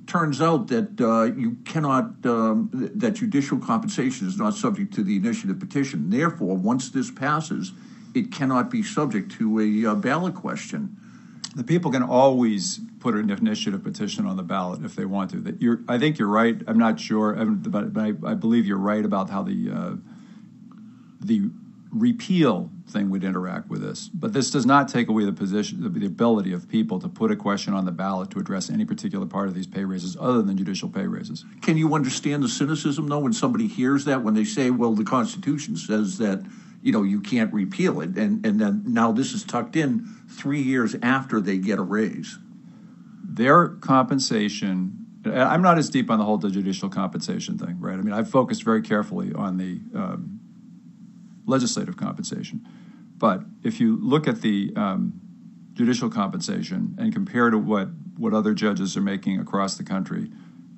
Turns 0.07 0.43
out 0.43 0.67
that 0.69 1.01
uh, 1.01 1.33
you 1.41 1.57
cannot, 1.65 2.27
um, 2.27 2.69
that 2.73 3.13
judicial 3.13 3.59
compensation 3.59 4.27
is 4.27 4.37
not 4.37 4.55
subject 4.55 4.93
to 4.95 5.05
the 5.05 5.17
initiative 5.17 5.61
petition. 5.61 6.11
Therefore, 6.11 6.57
once 6.57 6.91
this 6.91 7.11
passes, 7.11 7.73
it 8.15 8.33
cannot 8.33 8.69
be 8.69 8.83
subject 8.83 9.31
to 9.39 9.61
a 9.61 9.93
uh, 9.93 9.95
ballot 9.95 10.35
question. 10.35 10.97
The 11.55 11.63
people 11.63 11.93
can 11.93 12.03
always 12.03 12.81
put 12.99 13.15
an 13.15 13.31
initiative 13.31 13.85
petition 13.85 14.27
on 14.27 14.37
the 14.37 14.43
ballot 14.43 14.85
if 14.85 14.97
they 14.97 15.05
want 15.05 15.31
to. 15.31 15.41
That 15.41 15.63
you're, 15.63 15.81
I 15.89 15.99
think 15.99 16.19
you're 16.19 16.29
right. 16.29 16.61
I'm 16.67 16.79
not 16.79 16.99
sure, 16.99 17.33
but 17.45 17.97
I, 17.97 18.13
I 18.25 18.35
believe 18.35 18.67
you're 18.67 18.79
right 18.79 19.05
about 19.05 19.31
how 19.31 19.45
the 19.45 19.71
uh, 19.71 19.97
the 21.21 21.51
repeal 21.93 22.71
thing 22.89 23.11
would 23.11 23.25
interact 23.25 23.69
with 23.69 23.83
this. 23.83 24.09
But 24.09 24.33
this 24.33 24.51
does 24.51 24.65
not 24.65 24.89
take 24.89 25.09
away 25.09 25.25
the 25.25 25.33
position, 25.33 25.83
the 25.83 26.07
ability 26.07 26.53
of 26.53 26.69
people 26.69 27.01
to 27.01 27.09
put 27.09 27.31
a 27.31 27.37
question 27.37 27.75
on 27.75 27.85
the 27.85 27.93
ballot 27.93 28.31
to 28.31 28.39
address 28.39 28.71
any 28.71 28.85
particular 28.85 29.27
part 29.27 29.49
of 29.49 29.55
these 29.55 29.67
pay 29.67 29.85
raises 29.85 30.17
other 30.21 30.43
than 30.43 30.57
judicial 30.57 30.89
pay 30.89 31.07
raises. 31.07 31.45
Can 31.63 31.77
you 31.77 31.95
understand 31.95 32.43
the 32.43 32.49
cynicism, 32.49 33.09
though, 33.09 33.19
when 33.19 33.33
somebody 33.33 33.67
hears 33.67 34.05
that, 34.05 34.23
when 34.23 34.35
they 34.35 34.45
say, 34.45 34.71
well, 34.71 34.95
the 34.95 35.05
Constitution 35.05 35.77
says 35.77 36.19
that, 36.19 36.45
you 36.83 36.93
know, 36.93 37.03
you 37.03 37.21
can't 37.21 37.53
repeal 37.53 38.01
it, 38.01 38.17
and, 38.17 38.45
and 38.47 38.61
then 38.61 38.83
now 38.87 39.13
this 39.13 39.33
is 39.33 39.45
tucked 39.45 39.77
in 39.77 40.07
three 40.29 40.63
years 40.63 40.97
after 41.03 41.41
they 41.41 41.59
get 41.59 41.79
a 41.79 41.83
raise? 41.83 42.39
Their 43.23 43.69
compensation, 43.69 45.07
I'm 45.25 45.63
not 45.63 45.79
as 45.79 45.91
deep 45.91 46.11
on 46.11 46.19
the 46.19 46.25
whole 46.25 46.39
judicial 46.39 46.89
compensation 46.89 47.59
thing, 47.59 47.79
right? 47.81 47.95
I 47.95 48.03
mean, 48.03 48.15
I've 48.15 48.31
focused 48.31 48.65
very 48.65 48.83
carefully 48.83 49.33
on 49.35 49.57
the 49.57 49.81
um, 49.95 50.40
legislative 51.47 51.97
compensation. 51.97 52.67
But 53.17 53.43
if 53.63 53.81
you 53.81 53.99
look 54.01 54.27
at 54.27 54.41
the 54.41 54.73
um, 54.77 55.21
judicial 55.75 56.09
compensation 56.09 56.97
and 56.99 57.13
compare 57.13 57.51
to 57.51 57.59
what, 57.59 57.89
what 58.17 58.33
other 58.33 58.55
judges 58.55 58.97
are 58.97 59.03
making 59.03 59.39
across 59.39 59.77
the 59.77 59.85
country, 59.85 60.31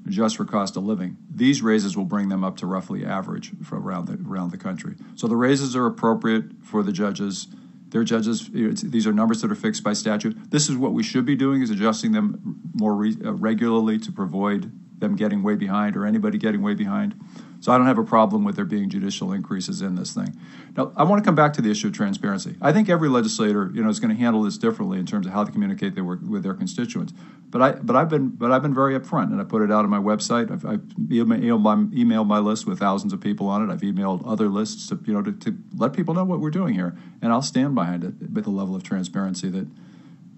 just 0.08 0.36
for 0.36 0.44
cost 0.44 0.76
of 0.76 0.82
living, 0.82 1.16
these 1.32 1.62
raises 1.62 1.96
will 1.96 2.04
bring 2.04 2.28
them 2.28 2.42
up 2.42 2.56
to 2.56 2.66
roughly 2.66 3.04
average 3.04 3.52
around 3.70 4.06
the, 4.06 4.18
around 4.28 4.50
the 4.50 4.58
country. 4.58 4.96
So 5.14 5.28
the 5.28 5.36
raises 5.36 5.76
are 5.76 5.86
appropriate 5.86 6.44
for 6.62 6.82
the 6.82 6.92
judges. 6.92 7.46
Their 7.90 8.02
judges, 8.02 8.50
these 8.50 9.06
are 9.06 9.12
numbers 9.12 9.42
that 9.42 9.52
are 9.52 9.54
fixed 9.54 9.84
by 9.84 9.92
statute. 9.92 10.50
This 10.50 10.68
is 10.68 10.76
what 10.76 10.92
we 10.92 11.02
should 11.02 11.24
be 11.24 11.36
doing: 11.36 11.62
is 11.62 11.70
adjusting 11.70 12.12
them 12.12 12.60
more 12.74 12.96
re, 12.96 13.16
uh, 13.24 13.32
regularly 13.34 13.98
to 13.98 14.12
avoid 14.18 14.72
them 14.98 15.14
getting 15.14 15.42
way 15.42 15.54
behind 15.56 15.96
or 15.96 16.06
anybody 16.06 16.38
getting 16.38 16.62
way 16.62 16.74
behind. 16.74 17.14
So 17.62 17.70
I 17.70 17.78
don't 17.78 17.86
have 17.86 17.98
a 17.98 18.04
problem 18.04 18.42
with 18.42 18.56
there 18.56 18.64
being 18.64 18.90
judicial 18.90 19.32
increases 19.32 19.82
in 19.82 19.94
this 19.94 20.12
thing. 20.12 20.36
Now, 20.76 20.92
I 20.96 21.04
want 21.04 21.22
to 21.22 21.24
come 21.24 21.36
back 21.36 21.52
to 21.52 21.62
the 21.62 21.70
issue 21.70 21.86
of 21.86 21.92
transparency. 21.92 22.56
I 22.60 22.72
think 22.72 22.88
every 22.88 23.08
legislator, 23.08 23.70
you 23.72 23.84
know, 23.84 23.88
is 23.88 24.00
going 24.00 24.12
to 24.12 24.20
handle 24.20 24.42
this 24.42 24.58
differently 24.58 24.98
in 24.98 25.06
terms 25.06 25.26
of 25.26 25.32
how 25.32 25.44
they 25.44 25.52
communicate 25.52 25.94
their 25.94 26.02
work 26.02 26.18
with 26.28 26.42
their 26.42 26.54
constituents. 26.54 27.12
But 27.50 27.62
I, 27.62 27.72
but 27.72 27.94
I've 27.94 28.08
been, 28.08 28.30
but 28.30 28.50
I've 28.50 28.62
been 28.62 28.74
very 28.74 28.98
upfront, 28.98 29.30
and 29.30 29.40
I 29.40 29.44
put 29.44 29.62
it 29.62 29.70
out 29.70 29.84
on 29.84 29.90
my 29.90 30.00
website. 30.00 30.50
I've, 30.50 30.66
I've 30.66 30.80
emailed, 30.80 31.62
my, 31.62 31.76
emailed 31.96 32.26
my 32.26 32.40
list 32.40 32.66
with 32.66 32.80
thousands 32.80 33.12
of 33.12 33.20
people 33.20 33.46
on 33.46 33.62
it. 33.62 33.72
I've 33.72 33.82
emailed 33.82 34.26
other 34.26 34.48
lists 34.48 34.88
to, 34.88 34.98
you 35.04 35.12
know, 35.12 35.22
to, 35.22 35.30
to 35.30 35.56
let 35.76 35.92
people 35.92 36.14
know 36.14 36.24
what 36.24 36.40
we're 36.40 36.50
doing 36.50 36.74
here, 36.74 36.96
and 37.20 37.32
I'll 37.32 37.42
stand 37.42 37.76
behind 37.76 38.02
it 38.02 38.14
with 38.32 38.42
the 38.42 38.50
level 38.50 38.74
of 38.74 38.82
transparency 38.82 39.48
that 39.50 39.68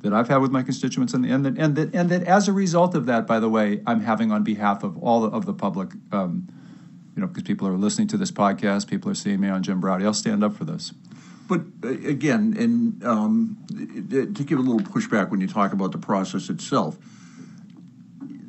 that 0.02 0.12
I've 0.12 0.28
had 0.28 0.43
with 0.43 0.50
my 0.50 0.62
constituents, 0.62 1.14
and, 1.14 1.25
and 1.25 1.47
that 1.47 1.57
and 1.57 1.75
that 1.76 1.95
and 1.95 2.11
that 2.11 2.25
as 2.25 2.49
a 2.49 2.52
result 2.52 2.95
of 2.95 3.07
that, 3.07 3.26
by 3.26 3.40
the 3.40 3.49
way, 3.49 3.81
I'm 3.87 4.00
having 4.00 4.31
on 4.31 4.45
behalf 4.45 4.85
of 4.85 5.02
all 5.02 5.25
of 5.25 5.47
the 5.47 5.54
public. 5.54 5.93
Um, 6.12 6.49
you 7.14 7.21
know, 7.21 7.28
because 7.28 7.44
people 7.44 7.68
are 7.68 7.76
listening 7.76 8.09
to 8.09 8.16
this 8.16 8.30
podcast, 8.30 8.88
people 8.88 9.11
are 9.11 9.14
seeing 9.14 9.40
me 9.40 9.49
on 9.49 9.62
Jim 9.62 9.80
Braude. 9.80 10.02
I'll 10.02 10.14
stand 10.14 10.42
up 10.42 10.54
for 10.54 10.64
this. 10.64 10.92
But 11.49 11.61
uh, 11.85 11.88
again, 11.88 12.54
and 12.59 13.04
um, 13.04 13.59
to 13.68 14.44
give 14.44 14.59
a 14.59 14.62
little 14.62 14.80
pushback 14.80 15.30
when 15.30 15.40
you 15.40 15.47
talk 15.47 15.73
about 15.73 15.92
the 15.92 15.99
process 15.99 16.49
itself, 16.49 16.99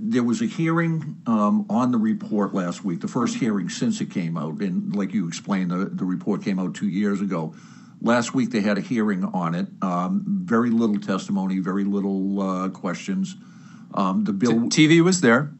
there 0.08 0.24
was 0.24 0.42
a 0.42 0.46
hearing 0.46 1.18
um, 1.26 1.66
on 1.70 1.92
the 1.92 1.98
report 1.98 2.54
last 2.54 2.84
week, 2.86 3.02
the 3.02 3.08
first 3.08 3.36
hearing 3.38 3.70
since 3.70 4.02
it 4.02 4.12
came 4.12 4.38
out. 4.38 4.60
And 4.62 4.96
like 4.96 5.14
you 5.14 5.28
explained, 5.28 5.72
the, 5.72 5.86
the 5.86 6.06
report 6.06 6.44
came 6.44 6.60
out 6.60 6.76
two 6.76 6.88
years 6.88 7.22
ago. 7.22 7.54
Last 8.02 8.34
week 8.34 8.52
they 8.52 8.62
had 8.62 8.78
a 8.78 8.82
hearing 8.82 9.24
on 9.26 9.56
it. 9.56 9.68
Um, 9.82 10.24
very 10.28 10.70
little 10.70 11.00
testimony, 11.00 11.60
very 11.60 11.84
little 11.84 12.42
uh, 12.42 12.70
questions. 12.70 13.36
Um, 13.94 14.24
the 14.26 14.34
bill 14.34 14.70
T- 14.70 14.88
TV 14.88 15.04
was 15.04 15.22
there. 15.22 15.52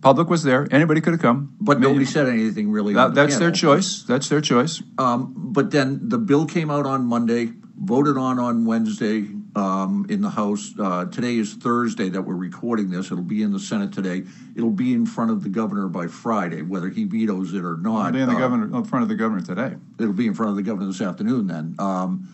Public 0.00 0.28
was 0.28 0.42
there. 0.42 0.66
Anybody 0.70 1.00
could 1.00 1.12
have 1.12 1.22
come. 1.22 1.56
But 1.60 1.80
nobody 1.80 2.04
said 2.04 2.28
anything 2.28 2.70
really. 2.70 2.94
That, 2.94 3.14
that's 3.14 3.38
their 3.38 3.50
choice. 3.50 4.02
That's 4.02 4.28
their 4.28 4.40
choice. 4.40 4.82
Um, 4.98 5.34
but 5.36 5.70
then 5.70 6.08
the 6.08 6.18
bill 6.18 6.46
came 6.46 6.70
out 6.70 6.86
on 6.86 7.06
Monday, 7.06 7.52
voted 7.76 8.16
on 8.16 8.38
on 8.38 8.64
Wednesday 8.64 9.26
um, 9.56 10.06
in 10.08 10.20
the 10.20 10.30
House. 10.30 10.72
Uh, 10.78 11.06
today 11.06 11.36
is 11.36 11.54
Thursday 11.54 12.08
that 12.10 12.22
we're 12.22 12.34
recording 12.34 12.90
this. 12.90 13.06
It'll 13.06 13.22
be 13.24 13.42
in 13.42 13.52
the 13.52 13.58
Senate 13.58 13.92
today. 13.92 14.24
It'll 14.54 14.70
be 14.70 14.92
in 14.92 15.04
front 15.04 15.30
of 15.30 15.42
the 15.42 15.48
governor 15.48 15.88
by 15.88 16.06
Friday, 16.06 16.62
whether 16.62 16.88
he 16.88 17.04
vetoes 17.04 17.54
it 17.54 17.64
or 17.64 17.76
not. 17.76 18.08
It'll 18.08 18.12
be 18.12 18.20
in 18.20 18.28
the 18.28 18.36
uh, 18.36 18.38
governor 18.38 18.78
in 18.78 18.84
front 18.84 19.02
of 19.02 19.08
the 19.08 19.16
governor 19.16 19.42
today. 19.42 19.76
It'll 19.98 20.12
be 20.12 20.26
in 20.26 20.34
front 20.34 20.50
of 20.50 20.56
the 20.56 20.62
governor 20.62 20.86
this 20.86 21.00
afternoon. 21.00 21.46
Then, 21.46 21.74
um, 21.78 22.28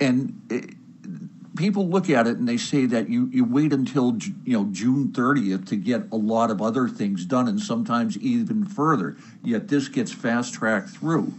and. 0.00 0.40
It, 0.50 0.75
people 1.56 1.88
look 1.88 2.08
at 2.10 2.26
it 2.26 2.36
and 2.36 2.48
they 2.48 2.56
say 2.56 2.86
that 2.86 3.08
you, 3.08 3.28
you 3.32 3.44
wait 3.44 3.72
until 3.72 4.16
you 4.44 4.56
know 4.56 4.68
June 4.70 5.08
30th 5.08 5.66
to 5.68 5.76
get 5.76 6.02
a 6.12 6.16
lot 6.16 6.50
of 6.50 6.62
other 6.62 6.88
things 6.88 7.24
done, 7.24 7.48
and 7.48 7.60
sometimes 7.60 8.16
even 8.18 8.64
further. 8.64 9.16
Yet 9.42 9.68
this 9.68 9.88
gets 9.88 10.12
fast 10.12 10.54
tracked 10.54 10.90
through. 10.90 11.32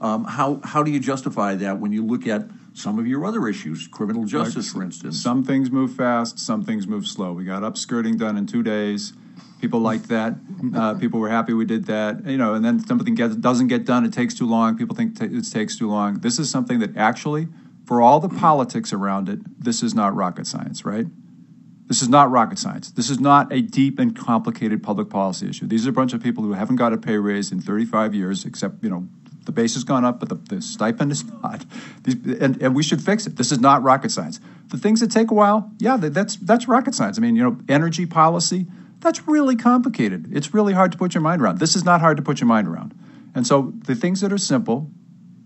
Um, 0.00 0.24
how 0.24 0.60
how 0.64 0.82
do 0.82 0.90
you 0.90 1.00
justify 1.00 1.54
that 1.56 1.78
when 1.78 1.92
you 1.92 2.04
look 2.04 2.26
at 2.26 2.46
some 2.72 2.98
of 2.98 3.06
your 3.06 3.24
other 3.24 3.46
issues, 3.48 3.86
criminal 3.86 4.24
justice, 4.24 4.68
like, 4.68 4.74
for 4.74 4.82
instance? 4.82 5.22
Some 5.22 5.44
things 5.44 5.70
move 5.70 5.94
fast, 5.94 6.38
some 6.38 6.64
things 6.64 6.86
move 6.86 7.06
slow. 7.06 7.32
We 7.32 7.44
got 7.44 7.62
upskirting 7.62 8.18
done 8.18 8.36
in 8.36 8.46
two 8.46 8.62
days. 8.62 9.12
People 9.60 9.80
liked 9.80 10.08
that. 10.08 10.36
Uh, 10.74 10.94
people 10.94 11.20
were 11.20 11.28
happy 11.28 11.52
we 11.52 11.66
did 11.66 11.84
that. 11.86 12.24
You 12.24 12.38
know, 12.38 12.54
and 12.54 12.64
then 12.64 12.80
something 12.80 13.14
gets, 13.14 13.36
doesn't 13.36 13.68
get 13.68 13.84
done. 13.84 14.06
It 14.06 14.12
takes 14.12 14.32
too 14.32 14.48
long. 14.48 14.78
People 14.78 14.96
think 14.96 15.18
t- 15.18 15.26
it 15.26 15.50
takes 15.50 15.76
too 15.76 15.90
long. 15.90 16.20
This 16.20 16.38
is 16.38 16.50
something 16.50 16.78
that 16.78 16.96
actually 16.96 17.48
for 17.90 18.00
all 18.00 18.20
the 18.20 18.28
politics 18.28 18.92
around 18.92 19.28
it, 19.28 19.40
this 19.60 19.82
is 19.82 19.96
not 19.96 20.14
rocket 20.14 20.46
science, 20.46 20.84
right? 20.84 21.06
This 21.88 22.02
is 22.02 22.08
not 22.08 22.30
rocket 22.30 22.56
science. 22.56 22.92
This 22.92 23.10
is 23.10 23.18
not 23.18 23.52
a 23.52 23.62
deep 23.62 23.98
and 23.98 24.16
complicated 24.16 24.80
public 24.80 25.10
policy 25.10 25.48
issue. 25.48 25.66
These 25.66 25.88
are 25.88 25.90
a 25.90 25.92
bunch 25.92 26.12
of 26.12 26.22
people 26.22 26.44
who 26.44 26.52
haven't 26.52 26.76
got 26.76 26.92
a 26.92 26.96
pay 26.96 27.16
raise 27.16 27.50
in 27.50 27.60
35 27.60 28.14
years, 28.14 28.44
except, 28.44 28.84
you 28.84 28.90
know, 28.90 29.08
the 29.44 29.50
base 29.50 29.74
has 29.74 29.82
gone 29.82 30.04
up, 30.04 30.20
but 30.20 30.28
the, 30.28 30.36
the 30.36 30.62
stipend 30.62 31.10
is 31.10 31.24
not. 31.42 31.66
These, 32.04 32.14
and, 32.40 32.62
and 32.62 32.76
we 32.76 32.84
should 32.84 33.02
fix 33.02 33.26
it. 33.26 33.34
This 33.34 33.50
is 33.50 33.58
not 33.58 33.82
rocket 33.82 34.12
science. 34.12 34.38
The 34.68 34.78
things 34.78 35.00
that 35.00 35.10
take 35.10 35.32
a 35.32 35.34
while, 35.34 35.68
yeah, 35.80 35.96
that's, 35.96 36.36
that's 36.36 36.68
rocket 36.68 36.94
science. 36.94 37.18
I 37.18 37.22
mean, 37.22 37.34
you 37.34 37.42
know, 37.42 37.58
energy 37.68 38.06
policy, 38.06 38.66
that's 39.00 39.26
really 39.26 39.56
complicated. 39.56 40.28
It's 40.30 40.54
really 40.54 40.74
hard 40.74 40.92
to 40.92 40.98
put 40.98 41.12
your 41.12 41.22
mind 41.22 41.42
around. 41.42 41.58
This 41.58 41.74
is 41.74 41.84
not 41.84 42.00
hard 42.00 42.18
to 42.18 42.22
put 42.22 42.38
your 42.38 42.46
mind 42.46 42.68
around. 42.68 42.96
And 43.34 43.44
so 43.44 43.72
the 43.78 43.96
things 43.96 44.20
that 44.20 44.32
are 44.32 44.38
simple 44.38 44.92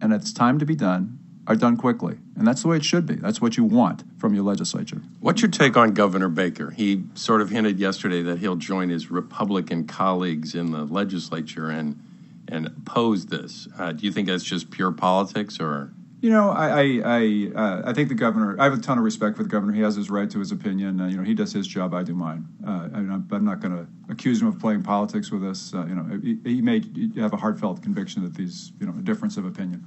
and 0.03 0.13
it's 0.13 0.31
time 0.31 0.59
to 0.59 0.67
be 0.67 0.75
done, 0.75 1.21
are 1.47 1.57
done 1.57 1.77
quickly. 1.77 2.19
And 2.37 2.47
that's 2.47 2.63
the 2.63 2.69
way 2.69 2.77
it 2.77 2.85
should 2.85 3.07
be. 3.07 3.15
That's 3.15 3.41
what 3.41 3.57
you 3.57 3.65
want 3.65 4.03
from 4.19 4.35
your 4.35 4.45
legislature. 4.45 5.03
What's 5.21 5.43
your 5.43 5.51
take 5.51 5.77
on 5.77 5.93
Governor 5.93 6.29
Baker? 6.29 6.71
He 6.71 7.05
sort 7.15 7.41
of 7.41 7.51
hinted 7.51 7.79
yesterday 7.79 8.23
that 8.23 8.39
he'll 8.39 8.57
join 8.57 8.89
his 8.89 9.11
Republican 9.11 9.87
colleagues 9.87 10.55
in 10.55 10.73
the 10.73 10.85
legislature 10.85 11.71
and 11.71 12.01
and 12.47 12.67
oppose 12.67 13.27
this. 13.27 13.67
Uh, 13.79 13.93
do 13.93 14.05
you 14.05 14.13
think 14.13 14.29
that's 14.29 14.45
just 14.45 14.71
pure 14.71 14.93
politics 14.93 15.59
or? 15.61 15.93
You 16.21 16.31
know, 16.31 16.51
I 16.51 16.69
I 16.69 17.01
I, 17.05 17.51
uh, 17.55 17.83
I, 17.85 17.93
think 17.93 18.09
the 18.09 18.15
governor. 18.15 18.57
I 18.59 18.65
have 18.65 18.73
a 18.73 18.81
ton 18.81 18.97
of 18.97 19.05
respect 19.05 19.37
for 19.37 19.43
the 19.43 19.49
governor. 19.49 19.75
He 19.75 19.83
has 19.83 19.95
his 19.95 20.09
right 20.09 20.31
to 20.31 20.39
his 20.39 20.53
opinion. 20.53 20.99
Uh, 20.99 21.07
you 21.09 21.19
know, 21.19 21.23
he 21.23 21.35
does 21.35 21.53
his 21.53 21.67
job. 21.67 21.93
I 21.93 22.03
do 22.03 22.15
mine. 22.15 22.47
Uh, 22.67 22.89
I, 22.95 22.99
am 22.99 23.45
not 23.45 23.61
going 23.61 23.77
to 23.77 23.87
accuse 24.11 24.41
him 24.41 24.49
of 24.49 24.59
playing 24.59 24.83
politics 24.83 25.31
with 25.31 25.45
us. 25.45 25.75
Uh, 25.75 25.85
you 25.85 25.95
know, 25.95 26.19
he, 26.23 26.39
he, 26.45 26.63
may 26.63 26.83
have 27.17 27.35
a 27.35 27.37
heartfelt 27.37 27.83
conviction 27.83 28.23
that 28.23 28.35
these, 28.35 28.73
you 28.81 28.87
know, 28.87 28.95
a 28.99 29.03
difference 29.03 29.37
of 29.37 29.45
opinion 29.45 29.85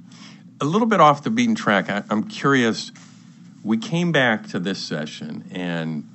a 0.60 0.64
little 0.64 0.86
bit 0.86 1.00
off 1.00 1.22
the 1.22 1.30
beaten 1.30 1.54
track. 1.54 1.88
I, 1.88 2.02
I'm 2.10 2.24
curious. 2.24 2.92
We 3.64 3.76
came 3.76 4.12
back 4.12 4.48
to 4.48 4.58
this 4.58 4.78
session, 4.78 5.44
and 5.52 6.08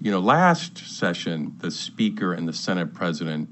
you 0.00 0.10
know, 0.10 0.20
last 0.20 0.78
session, 0.78 1.56
the 1.58 1.70
Speaker 1.70 2.32
and 2.32 2.46
the 2.48 2.52
Senate 2.52 2.94
President 2.94 3.48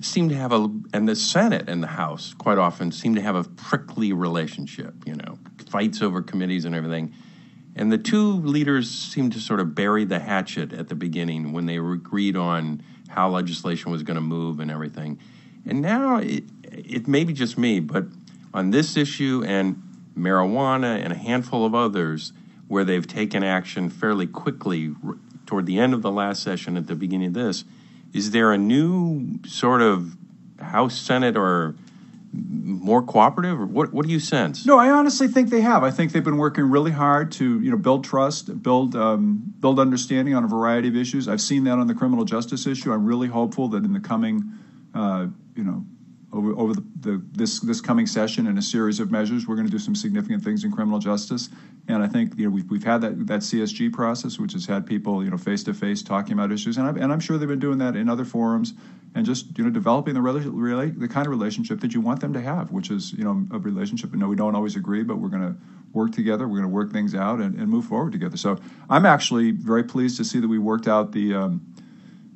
seem 0.00 0.28
to 0.28 0.34
have 0.34 0.52
a, 0.52 0.68
and 0.92 1.08
the 1.08 1.16
Senate 1.16 1.68
and 1.68 1.82
the 1.82 1.88
House 1.88 2.34
quite 2.34 2.58
often 2.58 2.92
seem 2.92 3.14
to 3.14 3.20
have 3.20 3.36
a 3.36 3.44
prickly 3.44 4.12
relationship. 4.12 4.94
You 5.06 5.14
know, 5.14 5.38
fights 5.68 6.02
over 6.02 6.22
committees 6.22 6.64
and 6.64 6.74
everything. 6.74 7.14
And 7.76 7.90
the 7.90 7.98
two 7.98 8.34
leaders 8.34 8.88
seemed 8.88 9.32
to 9.32 9.40
sort 9.40 9.58
of 9.58 9.74
bury 9.74 10.04
the 10.04 10.20
hatchet 10.20 10.72
at 10.72 10.88
the 10.88 10.94
beginning 10.94 11.52
when 11.52 11.66
they 11.66 11.78
agreed 11.78 12.36
on 12.36 12.82
how 13.08 13.30
legislation 13.30 13.90
was 13.90 14.04
going 14.04 14.14
to 14.14 14.20
move 14.20 14.60
and 14.60 14.70
everything. 14.70 15.18
And 15.66 15.82
now 15.82 16.18
it, 16.18 16.44
it 16.62 17.08
may 17.08 17.24
be 17.24 17.32
just 17.32 17.58
me, 17.58 17.80
but 17.80 18.04
on 18.54 18.70
this 18.70 18.96
issue 18.96 19.44
and 19.46 19.82
marijuana 20.16 21.02
and 21.02 21.12
a 21.12 21.16
handful 21.16 21.66
of 21.66 21.74
others 21.74 22.32
where 22.68 22.84
they've 22.84 23.06
taken 23.06 23.42
action 23.42 23.90
fairly 23.90 24.26
quickly 24.26 24.94
toward 25.44 25.66
the 25.66 25.78
end 25.78 25.92
of 25.92 26.00
the 26.00 26.10
last 26.10 26.42
session 26.42 26.76
at 26.76 26.86
the 26.86 26.94
beginning 26.94 27.28
of 27.28 27.34
this. 27.34 27.64
Is 28.14 28.30
there 28.30 28.52
a 28.52 28.58
new 28.58 29.40
sort 29.44 29.82
of 29.82 30.16
House, 30.60 30.98
Senate, 30.98 31.36
or 31.36 31.74
more 32.32 33.02
cooperative? 33.02 33.60
Or 33.60 33.66
what, 33.66 33.92
what 33.92 34.06
do 34.06 34.12
you 34.12 34.20
sense? 34.20 34.64
No, 34.64 34.78
I 34.78 34.90
honestly 34.90 35.28
think 35.28 35.50
they 35.50 35.60
have. 35.60 35.82
I 35.82 35.90
think 35.90 36.12
they've 36.12 36.24
been 36.24 36.36
working 36.36 36.70
really 36.70 36.92
hard 36.92 37.32
to 37.32 37.60
you 37.60 37.70
know 37.70 37.76
build 37.76 38.04
trust, 38.04 38.62
build 38.62 38.94
um, 38.94 39.54
build 39.60 39.78
understanding 39.78 40.34
on 40.34 40.44
a 40.44 40.48
variety 40.48 40.88
of 40.88 40.96
issues. 40.96 41.28
I've 41.28 41.40
seen 41.40 41.64
that 41.64 41.78
on 41.78 41.86
the 41.88 41.94
criminal 41.94 42.24
justice 42.24 42.66
issue. 42.66 42.92
I'm 42.92 43.04
really 43.04 43.28
hopeful 43.28 43.68
that 43.68 43.84
in 43.84 43.92
the 43.92 44.00
coming 44.00 44.44
uh, 44.94 45.26
you 45.56 45.64
know 45.64 45.84
over, 46.34 46.52
over 46.58 46.74
the, 46.74 46.84
the, 47.00 47.22
this 47.32 47.60
this 47.60 47.80
coming 47.80 48.06
session 48.06 48.48
and 48.48 48.58
a 48.58 48.62
series 48.62 48.98
of 48.98 49.10
measures. 49.10 49.46
We're 49.46 49.54
going 49.54 49.66
to 49.66 49.70
do 49.70 49.78
some 49.78 49.94
significant 49.94 50.42
things 50.42 50.64
in 50.64 50.72
criminal 50.72 50.98
justice, 50.98 51.48
and 51.88 52.02
I 52.02 52.08
think 52.08 52.36
you 52.36 52.44
know 52.44 52.50
we've, 52.50 52.68
we've 52.68 52.84
had 52.84 53.00
that 53.02 53.26
that 53.28 53.40
CSG 53.40 53.92
process, 53.92 54.38
which 54.38 54.52
has 54.52 54.66
had 54.66 54.84
people 54.84 55.24
you 55.24 55.30
know 55.30 55.38
face 55.38 55.62
to 55.64 55.74
face 55.74 56.02
talking 56.02 56.32
about 56.32 56.50
issues, 56.50 56.76
and, 56.76 56.86
i 56.86 57.02
and 57.02 57.12
I'm 57.12 57.20
sure 57.20 57.38
they've 57.38 57.48
been 57.48 57.60
doing 57.60 57.78
that 57.78 57.94
in 57.94 58.08
other 58.08 58.24
forums. 58.24 58.74
and 59.14 59.24
just 59.24 59.56
you 59.56 59.64
know 59.64 59.70
developing 59.70 60.14
the 60.14 60.20
rela- 60.20 60.98
the 60.98 61.08
kind 61.08 61.26
of 61.26 61.30
relationship 61.30 61.80
that 61.80 61.94
you 61.94 62.00
want 62.00 62.20
them 62.20 62.32
to 62.32 62.40
have, 62.40 62.72
which 62.72 62.90
is 62.90 63.12
you 63.12 63.24
know 63.24 63.46
a 63.52 63.58
relationship. 63.58 64.10
And 64.10 64.20
no, 64.20 64.28
we 64.28 64.36
don't 64.36 64.56
always 64.56 64.74
agree, 64.76 65.04
but 65.04 65.18
we're 65.18 65.28
going 65.28 65.54
to 65.54 65.56
work 65.92 66.10
together. 66.10 66.48
We're 66.48 66.58
going 66.58 66.70
to 66.70 66.74
work 66.74 66.90
things 66.90 67.14
out 67.14 67.38
and, 67.38 67.54
and 67.58 67.68
move 67.68 67.84
forward 67.84 68.12
together. 68.12 68.36
So 68.36 68.58
I'm 68.90 69.06
actually 69.06 69.52
very 69.52 69.84
pleased 69.84 70.16
to 70.16 70.24
see 70.24 70.40
that 70.40 70.48
we 70.48 70.58
worked 70.58 70.88
out 70.88 71.12
the 71.12 71.34
um, 71.34 71.74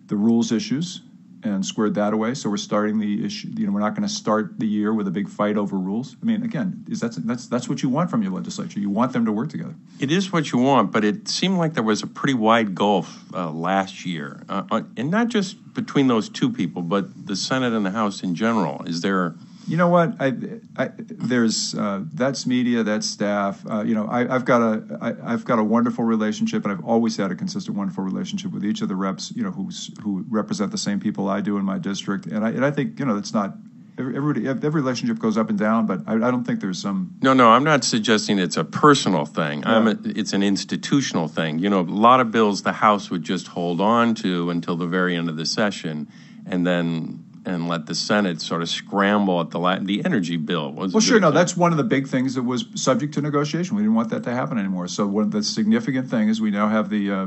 the 0.06 0.16
rules 0.16 0.52
issues 0.52 1.02
and 1.42 1.64
squared 1.64 1.94
that 1.94 2.12
away. 2.12 2.34
So 2.34 2.50
we're 2.50 2.56
starting 2.56 2.98
the 2.98 3.24
issue. 3.24 3.48
You 3.56 3.66
know, 3.66 3.72
we're 3.72 3.80
not 3.80 3.94
going 3.94 4.06
to 4.06 4.12
start 4.12 4.58
the 4.58 4.66
year 4.66 4.92
with 4.92 5.06
a 5.06 5.10
big 5.10 5.28
fight 5.28 5.56
over 5.56 5.76
rules. 5.76 6.16
I 6.22 6.24
mean, 6.24 6.42
again, 6.42 6.84
is 6.88 7.00
that's 7.00 7.16
that's 7.16 7.46
that's 7.46 7.68
what 7.68 7.82
you 7.82 7.88
want 7.88 8.10
from 8.10 8.22
your 8.22 8.32
legislature. 8.32 8.80
You 8.80 8.90
want 8.90 9.12
them 9.12 9.24
to 9.26 9.32
work 9.32 9.48
together. 9.48 9.74
It 10.00 10.10
is 10.10 10.32
what 10.32 10.52
you 10.52 10.58
want, 10.58 10.92
but 10.92 11.04
it 11.04 11.28
seemed 11.28 11.58
like 11.58 11.74
there 11.74 11.82
was 11.82 12.02
a 12.02 12.06
pretty 12.06 12.34
wide 12.34 12.74
gulf 12.74 13.24
uh, 13.34 13.50
last 13.50 14.04
year, 14.04 14.42
uh, 14.48 14.64
uh, 14.70 14.82
and 14.96 15.10
not 15.10 15.28
just 15.28 15.74
between 15.74 16.06
those 16.08 16.28
two 16.28 16.50
people, 16.50 16.82
but 16.82 17.26
the 17.26 17.36
Senate 17.36 17.72
and 17.72 17.84
the 17.84 17.90
House 17.90 18.22
in 18.22 18.34
general. 18.34 18.82
Is 18.84 19.00
there? 19.00 19.34
You 19.68 19.76
know 19.76 19.88
what? 19.88 20.14
I, 20.18 20.32
I 20.78 20.90
there's 20.96 21.74
uh, 21.74 22.02
that's 22.14 22.46
media, 22.46 22.82
that's 22.82 23.06
staff. 23.06 23.62
Uh, 23.70 23.82
you 23.82 23.94
know, 23.94 24.08
I, 24.08 24.20
have 24.26 24.46
got 24.46 24.62
a 24.62 24.98
I, 25.00 25.32
I've 25.34 25.44
got 25.44 25.58
a 25.58 25.64
wonderful 25.64 26.04
relationship, 26.04 26.64
and 26.64 26.72
I've 26.72 26.84
always 26.84 27.18
had 27.18 27.30
a 27.30 27.34
consistent, 27.34 27.76
wonderful 27.76 28.02
relationship 28.02 28.50
with 28.50 28.64
each 28.64 28.80
of 28.80 28.88
the 28.88 28.96
reps. 28.96 29.30
You 29.36 29.42
know, 29.42 29.50
who's 29.50 29.90
who 30.02 30.24
represent 30.30 30.72
the 30.72 30.78
same 30.78 31.00
people 31.00 31.28
I 31.28 31.42
do 31.42 31.58
in 31.58 31.64
my 31.66 31.78
district, 31.78 32.26
and 32.26 32.46
I 32.46 32.50
and 32.50 32.64
I 32.64 32.70
think 32.70 32.98
you 32.98 33.04
know 33.04 33.16
it's 33.16 33.34
not. 33.34 33.54
Every, 33.98 34.46
every 34.48 34.70
relationship 34.70 35.18
goes 35.18 35.36
up 35.36 35.50
and 35.50 35.58
down, 35.58 35.86
but 35.86 36.02
I, 36.06 36.12
I, 36.14 36.30
don't 36.30 36.44
think 36.44 36.60
there's 36.60 36.80
some. 36.80 37.16
No, 37.20 37.32
no, 37.32 37.50
I'm 37.50 37.64
not 37.64 37.82
suggesting 37.82 38.38
it's 38.38 38.56
a 38.56 38.62
personal 38.62 39.24
thing. 39.24 39.62
Yeah. 39.62 39.88
A, 39.88 39.96
it's 40.04 40.32
an 40.32 40.44
institutional 40.44 41.26
thing. 41.26 41.58
You 41.58 41.68
know, 41.68 41.80
a 41.80 41.82
lot 41.82 42.20
of 42.20 42.30
bills 42.30 42.62
the 42.62 42.70
House 42.70 43.10
would 43.10 43.24
just 43.24 43.48
hold 43.48 43.80
on 43.80 44.14
to 44.16 44.50
until 44.50 44.76
the 44.76 44.86
very 44.86 45.16
end 45.16 45.28
of 45.28 45.36
the 45.36 45.44
session, 45.44 46.06
and 46.46 46.64
then 46.64 47.24
and 47.48 47.66
let 47.66 47.86
the 47.86 47.94
Senate 47.94 48.42
sort 48.42 48.60
of 48.60 48.68
scramble 48.68 49.40
at 49.40 49.50
the 49.50 49.58
la- 49.58 49.78
the 49.78 50.04
energy 50.04 50.36
bill. 50.36 50.70
Was 50.72 50.92
well, 50.92 51.00
sure. 51.00 51.18
No, 51.18 51.30
that's 51.30 51.56
one 51.56 51.72
of 51.72 51.78
the 51.78 51.84
big 51.84 52.06
things 52.06 52.34
that 52.34 52.42
was 52.42 52.66
subject 52.74 53.14
to 53.14 53.22
negotiation. 53.22 53.74
We 53.74 53.82
didn't 53.82 53.94
want 53.94 54.10
that 54.10 54.22
to 54.24 54.32
happen 54.32 54.58
anymore. 54.58 54.86
So 54.88 55.06
one 55.06 55.30
the 55.30 55.42
significant 55.42 56.10
thing 56.10 56.28
is 56.28 56.40
we 56.40 56.50
now 56.50 56.68
have 56.68 56.90
the 56.90 57.10
uh, 57.10 57.26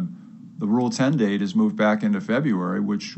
the 0.58 0.68
Rule 0.68 0.92
10 0.92 1.18
date 1.18 1.42
is 1.42 1.56
moved 1.56 1.76
back 1.76 2.04
into 2.04 2.22
February, 2.22 2.80
which 2.80 3.16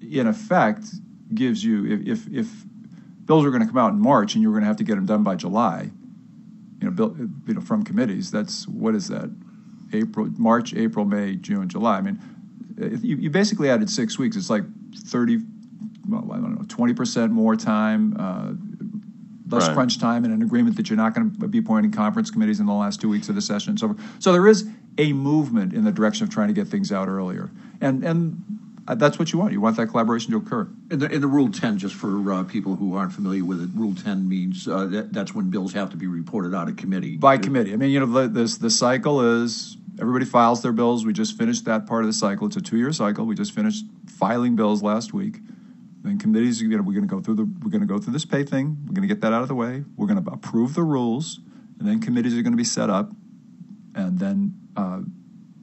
in 0.00 0.26
effect 0.26 0.86
gives 1.34 1.62
you 1.62 1.86
if 1.86 2.06
if, 2.06 2.28
if 2.32 2.64
bills 3.26 3.44
are 3.44 3.50
going 3.50 3.62
to 3.62 3.68
come 3.68 3.78
out 3.78 3.92
in 3.92 4.00
March 4.00 4.34
and 4.34 4.42
you're 4.42 4.52
going 4.52 4.62
to 4.62 4.68
have 4.68 4.78
to 4.78 4.84
get 4.84 4.94
them 4.94 5.06
done 5.06 5.22
by 5.22 5.36
July, 5.36 5.90
you 6.80 6.88
know, 6.88 6.90
bill, 6.90 7.14
you 7.46 7.54
know, 7.54 7.60
from 7.60 7.84
committees. 7.84 8.30
That's 8.30 8.66
what 8.66 8.94
is 8.94 9.08
that? 9.08 9.30
April, 9.92 10.30
March, 10.38 10.72
April, 10.72 11.04
May, 11.04 11.36
June, 11.36 11.68
July. 11.68 11.98
I 11.98 12.00
mean, 12.00 12.18
you, 13.02 13.16
you 13.16 13.28
basically 13.28 13.68
added 13.68 13.90
six 13.90 14.18
weeks. 14.18 14.36
It's 14.36 14.48
like 14.48 14.62
30 14.96 15.40
well, 16.10 16.32
I 16.32 16.40
don't 16.40 16.54
know, 16.54 16.64
20% 16.64 17.30
more 17.30 17.56
time, 17.56 18.16
uh, 18.18 18.52
less 19.48 19.66
right. 19.68 19.74
crunch 19.74 19.98
time, 19.98 20.24
and 20.24 20.32
an 20.32 20.42
agreement 20.42 20.76
that 20.76 20.90
you're 20.90 20.96
not 20.96 21.14
going 21.14 21.30
to 21.32 21.48
be 21.48 21.58
appointing 21.58 21.92
conference 21.92 22.30
committees 22.30 22.60
in 22.60 22.66
the 22.66 22.72
last 22.72 23.00
two 23.00 23.08
weeks 23.08 23.28
of 23.28 23.34
the 23.34 23.42
session. 23.42 23.76
So, 23.76 23.96
so 24.18 24.32
there 24.32 24.46
is 24.46 24.68
a 24.98 25.12
movement 25.12 25.72
in 25.72 25.84
the 25.84 25.92
direction 25.92 26.24
of 26.24 26.30
trying 26.30 26.48
to 26.48 26.54
get 26.54 26.68
things 26.68 26.92
out 26.92 27.08
earlier, 27.08 27.50
and 27.80 28.04
and 28.04 28.60
that's 28.86 29.18
what 29.18 29.32
you 29.32 29.38
want. 29.38 29.52
You 29.52 29.60
want 29.60 29.76
that 29.76 29.86
collaboration 29.88 30.32
to 30.32 30.38
occur. 30.38 30.68
In 30.90 30.98
the, 30.98 31.10
in 31.10 31.20
the 31.20 31.26
Rule 31.26 31.50
10, 31.50 31.78
just 31.78 31.94
for 31.94 32.32
uh, 32.32 32.42
people 32.44 32.74
who 32.74 32.96
aren't 32.96 33.12
familiar 33.12 33.44
with 33.44 33.62
it, 33.62 33.70
Rule 33.74 33.94
10 33.94 34.28
means 34.28 34.66
uh, 34.66 34.86
that, 34.86 35.12
that's 35.12 35.34
when 35.34 35.50
bills 35.50 35.72
have 35.74 35.90
to 35.90 35.96
be 35.96 36.06
reported 36.06 36.54
out 36.54 36.68
of 36.68 36.76
committee. 36.76 37.16
By 37.16 37.38
committee. 37.38 37.72
I 37.72 37.76
mean, 37.76 37.90
you 37.90 38.00
know, 38.00 38.06
the, 38.06 38.28
this, 38.28 38.56
the 38.58 38.70
cycle 38.70 39.42
is 39.42 39.76
everybody 40.00 40.24
files 40.24 40.62
their 40.62 40.72
bills. 40.72 41.04
We 41.04 41.12
just 41.12 41.36
finished 41.36 41.64
that 41.66 41.86
part 41.86 42.02
of 42.02 42.08
the 42.08 42.12
cycle. 42.12 42.46
It's 42.46 42.56
a 42.56 42.60
two 42.60 42.78
year 42.78 42.92
cycle. 42.92 43.26
We 43.26 43.34
just 43.34 43.52
finished 43.52 43.84
filing 44.06 44.56
bills 44.56 44.82
last 44.82 45.12
week. 45.12 45.38
Then 46.02 46.18
committees, 46.18 46.62
you 46.62 46.68
know, 46.68 46.82
we're 46.82 46.94
going 46.94 47.06
to 47.06 47.14
go 47.14 47.20
through 47.20 47.34
the 47.34 47.44
we're 47.44 47.70
going 47.70 47.82
to 47.82 47.86
go 47.86 47.98
through 47.98 48.12
this 48.12 48.24
pay 48.24 48.42
thing. 48.42 48.78
We're 48.86 48.94
going 48.94 49.08
to 49.08 49.14
get 49.14 49.20
that 49.20 49.32
out 49.32 49.42
of 49.42 49.48
the 49.48 49.54
way. 49.54 49.84
We're 49.96 50.06
going 50.06 50.22
to 50.22 50.30
approve 50.30 50.74
the 50.74 50.82
rules, 50.82 51.40
and 51.78 51.86
then 51.86 52.00
committees 52.00 52.36
are 52.36 52.42
going 52.42 52.52
to 52.52 52.56
be 52.56 52.64
set 52.64 52.88
up, 52.88 53.10
and 53.94 54.18
then 54.18 54.54
uh, 54.76 55.00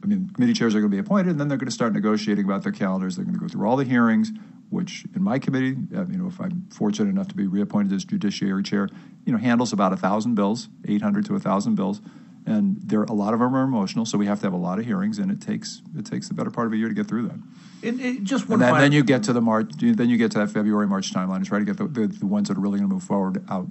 I 0.04 0.06
mean, 0.06 0.30
committee 0.30 0.54
chairs 0.54 0.76
are 0.76 0.80
going 0.80 0.91
to 0.91 0.95
be 0.95 1.00
appointed, 1.00 1.32
and 1.32 1.39
then 1.39 1.47
they're 1.47 1.58
going 1.58 1.67
to 1.67 1.73
start 1.73 1.93
negotiating 1.93 2.45
about 2.45 2.63
their 2.63 2.71
calendars. 2.71 3.15
They're 3.15 3.26
going 3.26 3.36
to 3.36 3.41
go 3.41 3.47
through 3.47 3.67
all 3.67 3.78
the 3.78 3.84
hearings, 3.84 4.32
which 4.69 5.06
in 5.15 5.23
my 5.23 5.39
committee, 5.39 5.76
uh, 5.95 6.06
you 6.06 6.17
know, 6.17 6.28
if 6.28 6.39
I'm 6.39 6.67
fortunate 6.69 7.10
enough 7.10 7.28
to 7.30 7.36
be 7.36 7.47
reappointed 7.47 7.91
as 7.93 8.06
judiciary 8.06 8.63
chair, 8.63 8.89
you 9.26 9.34
know, 9.34 9.39
handles 9.39 9.73
about 9.73 9.91
a 9.91 9.97
thousand 9.97 10.36
bills, 10.36 10.69
800 10.88 11.26
to 11.26 11.36
a 11.36 11.39
thousand 11.39 11.76
bills 11.76 12.02
and 12.48 12.78
there 12.82 13.04
a 13.04 13.14
lot 13.14 13.34
of 13.34 13.40
them 13.42 13.56
are 13.56 13.64
emotional, 13.64 14.06
so 14.06 14.18
we 14.18 14.26
have 14.26 14.40
to 14.40 14.46
have 14.46 14.54
a 14.54 14.58
lot 14.58 14.80
of 14.80 14.86
hearings, 14.86 15.20
and 15.20 15.30
it 15.30 15.42
takes 15.42 15.82
it 15.96 16.06
takes 16.06 16.30
the 16.30 16.34
better 16.34 16.50
part 16.50 16.66
of 16.66 16.74
a 16.74 16.78
year 16.78 16.88
to 16.88 16.94
get 16.94 17.08
through 17.08 17.28
that. 17.28 17.38
And, 17.84 18.00
and 18.00 18.26
just 18.26 18.50
one. 18.50 18.62
And 18.64 18.74
then, 18.74 18.82
then, 18.82 18.92
you 18.94 19.04
get 19.04 19.24
to 19.24 19.34
the 19.34 19.42
March, 19.42 19.70
then 19.78 20.10
you 20.10 20.18
get 20.18 20.32
to 20.32 20.40
that 20.40 20.50
February 20.50 20.88
March 20.88 21.14
timeline 21.14 21.38
and 21.38 21.46
try 21.46 21.60
to 21.60 21.66
get 21.66 21.78
the, 21.78 21.88
the, 21.88 22.08
the 22.08 22.26
ones 22.26 22.48
that 22.48 22.58
are 22.58 22.62
really 22.62 22.80
going 22.80 22.90
to 22.90 22.94
move 22.94 23.04
forward 23.04 23.44
out. 23.50 23.68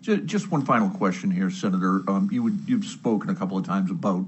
Just 0.00 0.50
one 0.50 0.64
final 0.64 0.88
question 0.88 1.30
here, 1.30 1.50
Senator. 1.50 2.02
Um, 2.08 2.28
you 2.32 2.42
would, 2.42 2.60
you've 2.66 2.84
spoken 2.84 3.30
a 3.30 3.34
couple 3.34 3.58
of 3.58 3.64
times 3.64 3.90
about 3.90 4.26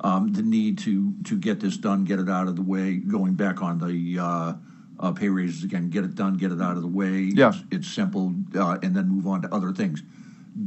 um, 0.00 0.32
the 0.32 0.42
need 0.42 0.78
to 0.78 1.12
to 1.24 1.36
get 1.36 1.60
this 1.60 1.76
done, 1.76 2.04
get 2.04 2.18
it 2.18 2.28
out 2.28 2.48
of 2.48 2.56
the 2.56 2.62
way. 2.62 2.96
Going 2.96 3.34
back 3.34 3.60
on 3.60 3.78
the 3.78 4.18
uh, 4.18 4.54
uh, 4.98 5.12
pay 5.12 5.28
raises 5.28 5.64
again, 5.64 5.90
get 5.90 6.04
it 6.04 6.14
done, 6.14 6.36
get 6.36 6.52
it 6.52 6.60
out 6.60 6.76
of 6.76 6.82
the 6.82 6.88
way. 6.88 7.30
Yeah. 7.34 7.48
it's, 7.48 7.64
it's 7.70 7.88
simple, 7.88 8.34
uh, 8.54 8.78
and 8.82 8.96
then 8.96 9.08
move 9.08 9.26
on 9.26 9.42
to 9.42 9.54
other 9.54 9.72
things. 9.72 10.02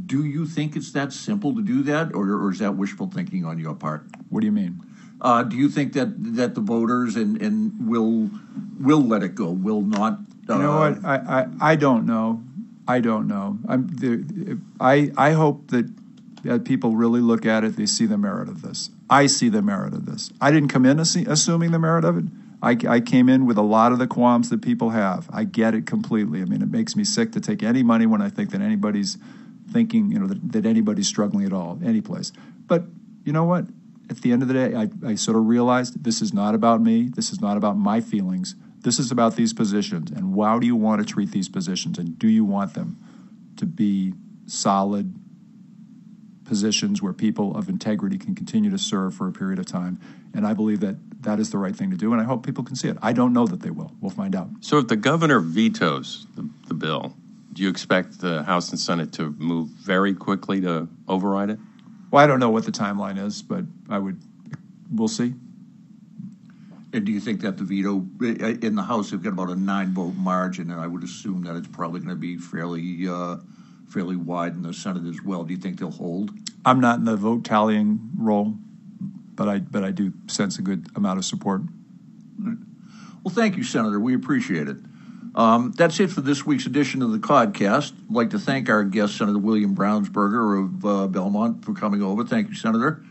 Do 0.06 0.24
you 0.24 0.46
think 0.46 0.76
it's 0.76 0.92
that 0.92 1.12
simple 1.12 1.54
to 1.54 1.62
do 1.62 1.82
that, 1.84 2.14
or, 2.14 2.24
or 2.32 2.50
is 2.50 2.58
that 2.58 2.76
wishful 2.76 3.06
thinking 3.06 3.44
on 3.44 3.58
your 3.58 3.74
part? 3.74 4.04
What 4.30 4.40
do 4.40 4.46
you 4.46 4.52
mean? 4.52 4.80
Uh, 5.20 5.42
do 5.42 5.56
you 5.56 5.68
think 5.68 5.92
that 5.94 6.08
that 6.36 6.54
the 6.54 6.60
voters 6.60 7.16
and, 7.16 7.40
and 7.40 7.88
will 7.88 8.30
will 8.80 9.00
let 9.00 9.22
it 9.22 9.34
go? 9.34 9.50
Will 9.50 9.80
not? 9.80 10.18
Uh, 10.48 10.56
you 10.56 10.62
know 10.62 10.78
what? 10.78 11.04
I, 11.04 11.16
I, 11.16 11.72
I 11.72 11.76
don't 11.76 12.04
know. 12.04 12.42
I 12.86 13.00
don't 13.00 13.26
know. 13.26 13.58
I'm 13.68 13.86
the, 13.88 14.58
I 14.80 15.10
I 15.16 15.32
hope 15.32 15.68
that 15.68 15.90
that 16.42 16.64
people 16.64 16.96
really 16.96 17.20
look 17.20 17.46
at 17.46 17.64
it. 17.64 17.76
They 17.76 17.86
see 17.86 18.06
the 18.06 18.18
merit 18.18 18.48
of 18.48 18.62
this. 18.62 18.90
I 19.08 19.26
see 19.26 19.48
the 19.48 19.62
merit 19.62 19.94
of 19.94 20.06
this. 20.06 20.32
I 20.40 20.50
didn't 20.50 20.68
come 20.68 20.84
in 20.84 20.98
assuming 21.00 21.70
the 21.70 21.78
merit 21.78 22.04
of 22.04 22.18
it. 22.18 22.24
I, 22.62 22.76
I 22.88 23.00
came 23.00 23.28
in 23.28 23.46
with 23.46 23.58
a 23.58 23.62
lot 23.62 23.92
of 23.92 23.98
the 23.98 24.06
qualms 24.06 24.48
that 24.50 24.62
people 24.62 24.90
have. 24.90 25.28
I 25.32 25.44
get 25.44 25.74
it 25.74 25.86
completely. 25.86 26.40
I 26.40 26.46
mean, 26.46 26.62
it 26.62 26.70
makes 26.70 26.96
me 26.96 27.04
sick 27.04 27.32
to 27.32 27.40
take 27.40 27.62
any 27.62 27.82
money 27.82 28.06
when 28.06 28.22
I 28.22 28.30
think 28.30 28.50
that 28.50 28.60
anybody's 28.60 29.18
thinking 29.70 30.10
you 30.10 30.18
know 30.18 30.26
that, 30.26 30.52
that 30.52 30.66
anybody's 30.66 31.08
struggling 31.08 31.44
at 31.46 31.52
all, 31.52 31.78
any 31.84 32.00
place. 32.00 32.32
But 32.66 32.84
you 33.24 33.32
know 33.32 33.44
what? 33.44 33.66
At 34.08 34.18
the 34.18 34.32
end 34.32 34.42
of 34.42 34.48
the 34.48 34.54
day, 34.54 34.74
I, 34.74 34.88
I 35.04 35.14
sort 35.16 35.36
of 35.36 35.46
realized 35.46 36.04
this 36.04 36.22
is 36.22 36.32
not 36.32 36.54
about 36.54 36.80
me. 36.80 37.08
This 37.08 37.32
is 37.32 37.40
not 37.40 37.56
about 37.56 37.76
my 37.76 38.00
feelings. 38.00 38.54
This 38.80 39.00
is 39.00 39.10
about 39.10 39.34
these 39.34 39.52
positions 39.52 40.12
and 40.12 40.40
how 40.40 40.60
do 40.60 40.66
you 40.66 40.76
want 40.76 41.04
to 41.04 41.12
treat 41.12 41.32
these 41.32 41.48
positions 41.48 41.98
and 41.98 42.16
do 42.18 42.28
you 42.28 42.44
want 42.44 42.74
them 42.74 42.98
to 43.56 43.66
be 43.66 44.14
solid 44.46 45.12
positions 46.44 47.02
where 47.02 47.12
people 47.12 47.56
of 47.56 47.68
integrity 47.68 48.16
can 48.18 48.34
continue 48.34 48.70
to 48.70 48.78
serve 48.78 49.14
for 49.14 49.26
a 49.26 49.32
period 49.32 49.58
of 49.58 49.66
time. 49.66 49.98
And 50.32 50.46
I 50.46 50.54
believe 50.54 50.80
that 50.80 50.96
that 51.22 51.40
is 51.40 51.50
the 51.50 51.58
right 51.58 51.74
thing 51.74 51.90
to 51.90 51.96
do, 51.96 52.12
and 52.12 52.20
I 52.20 52.24
hope 52.24 52.46
people 52.46 52.64
can 52.64 52.76
see 52.76 52.88
it. 52.88 52.96
I 53.02 53.12
don't 53.12 53.32
know 53.32 53.46
that 53.46 53.60
they 53.60 53.70
will. 53.70 53.92
We'll 54.00 54.10
find 54.10 54.34
out. 54.34 54.48
So 54.60 54.78
if 54.78 54.88
the 54.88 54.96
governor 54.96 55.40
vetoes 55.40 56.26
the, 56.36 56.48
the 56.68 56.74
bill, 56.74 57.14
do 57.56 57.62
you 57.62 57.70
expect 57.70 58.20
the 58.20 58.42
House 58.42 58.70
and 58.70 58.78
Senate 58.78 59.12
to 59.14 59.34
move 59.38 59.70
very 59.70 60.14
quickly 60.14 60.60
to 60.60 60.86
override 61.08 61.48
it? 61.48 61.58
Well, 62.10 62.22
I 62.22 62.26
don't 62.26 62.38
know 62.38 62.50
what 62.50 62.66
the 62.66 62.70
timeline 62.70 63.18
is, 63.18 63.40
but 63.40 63.64
I 63.88 63.98
would. 63.98 64.20
We'll 64.92 65.08
see. 65.08 65.32
And 66.92 67.04
do 67.04 67.12
you 67.12 67.18
think 67.18 67.40
that 67.40 67.56
the 67.56 67.64
veto 67.64 68.06
in 68.20 68.74
the 68.74 68.82
House 68.82 69.10
have 69.10 69.22
got 69.22 69.30
about 69.30 69.48
a 69.48 69.56
nine 69.56 69.94
vote 69.94 70.14
margin, 70.16 70.70
and 70.70 70.78
I 70.78 70.86
would 70.86 71.02
assume 71.02 71.44
that 71.44 71.56
it's 71.56 71.66
probably 71.66 72.00
going 72.00 72.10
to 72.10 72.14
be 72.14 72.36
fairly 72.36 73.08
uh, 73.08 73.38
fairly 73.88 74.16
wide 74.16 74.52
in 74.52 74.62
the 74.62 74.74
Senate 74.74 75.08
as 75.08 75.22
well. 75.22 75.42
Do 75.42 75.54
you 75.54 75.58
think 75.58 75.78
they'll 75.78 75.90
hold? 75.90 76.32
I'm 76.66 76.80
not 76.80 76.98
in 76.98 77.06
the 77.06 77.16
vote 77.16 77.44
tallying 77.44 78.10
role, 78.18 78.54
but 79.34 79.48
I 79.48 79.60
but 79.60 79.82
I 79.82 79.92
do 79.92 80.12
sense 80.26 80.58
a 80.58 80.62
good 80.62 80.88
amount 80.94 81.18
of 81.18 81.24
support. 81.24 81.62
Well, 83.24 83.34
thank 83.34 83.56
you, 83.56 83.64
Senator. 83.64 83.98
We 83.98 84.14
appreciate 84.14 84.68
it. 84.68 84.76
Um, 85.36 85.72
that's 85.76 86.00
it 86.00 86.10
for 86.10 86.22
this 86.22 86.46
week's 86.46 86.64
edition 86.64 87.02
of 87.02 87.12
the 87.12 87.18
podcast. 87.18 87.92
I'd 87.92 88.14
like 88.14 88.30
to 88.30 88.38
thank 88.38 88.70
our 88.70 88.84
guest, 88.84 89.18
Senator 89.18 89.38
William 89.38 89.76
Brownsberger 89.76 90.64
of 90.64 90.82
uh, 90.84 91.06
Belmont, 91.08 91.62
for 91.64 91.74
coming 91.74 92.02
over. 92.02 92.24
Thank 92.24 92.48
you, 92.48 92.54
Senator. 92.54 93.02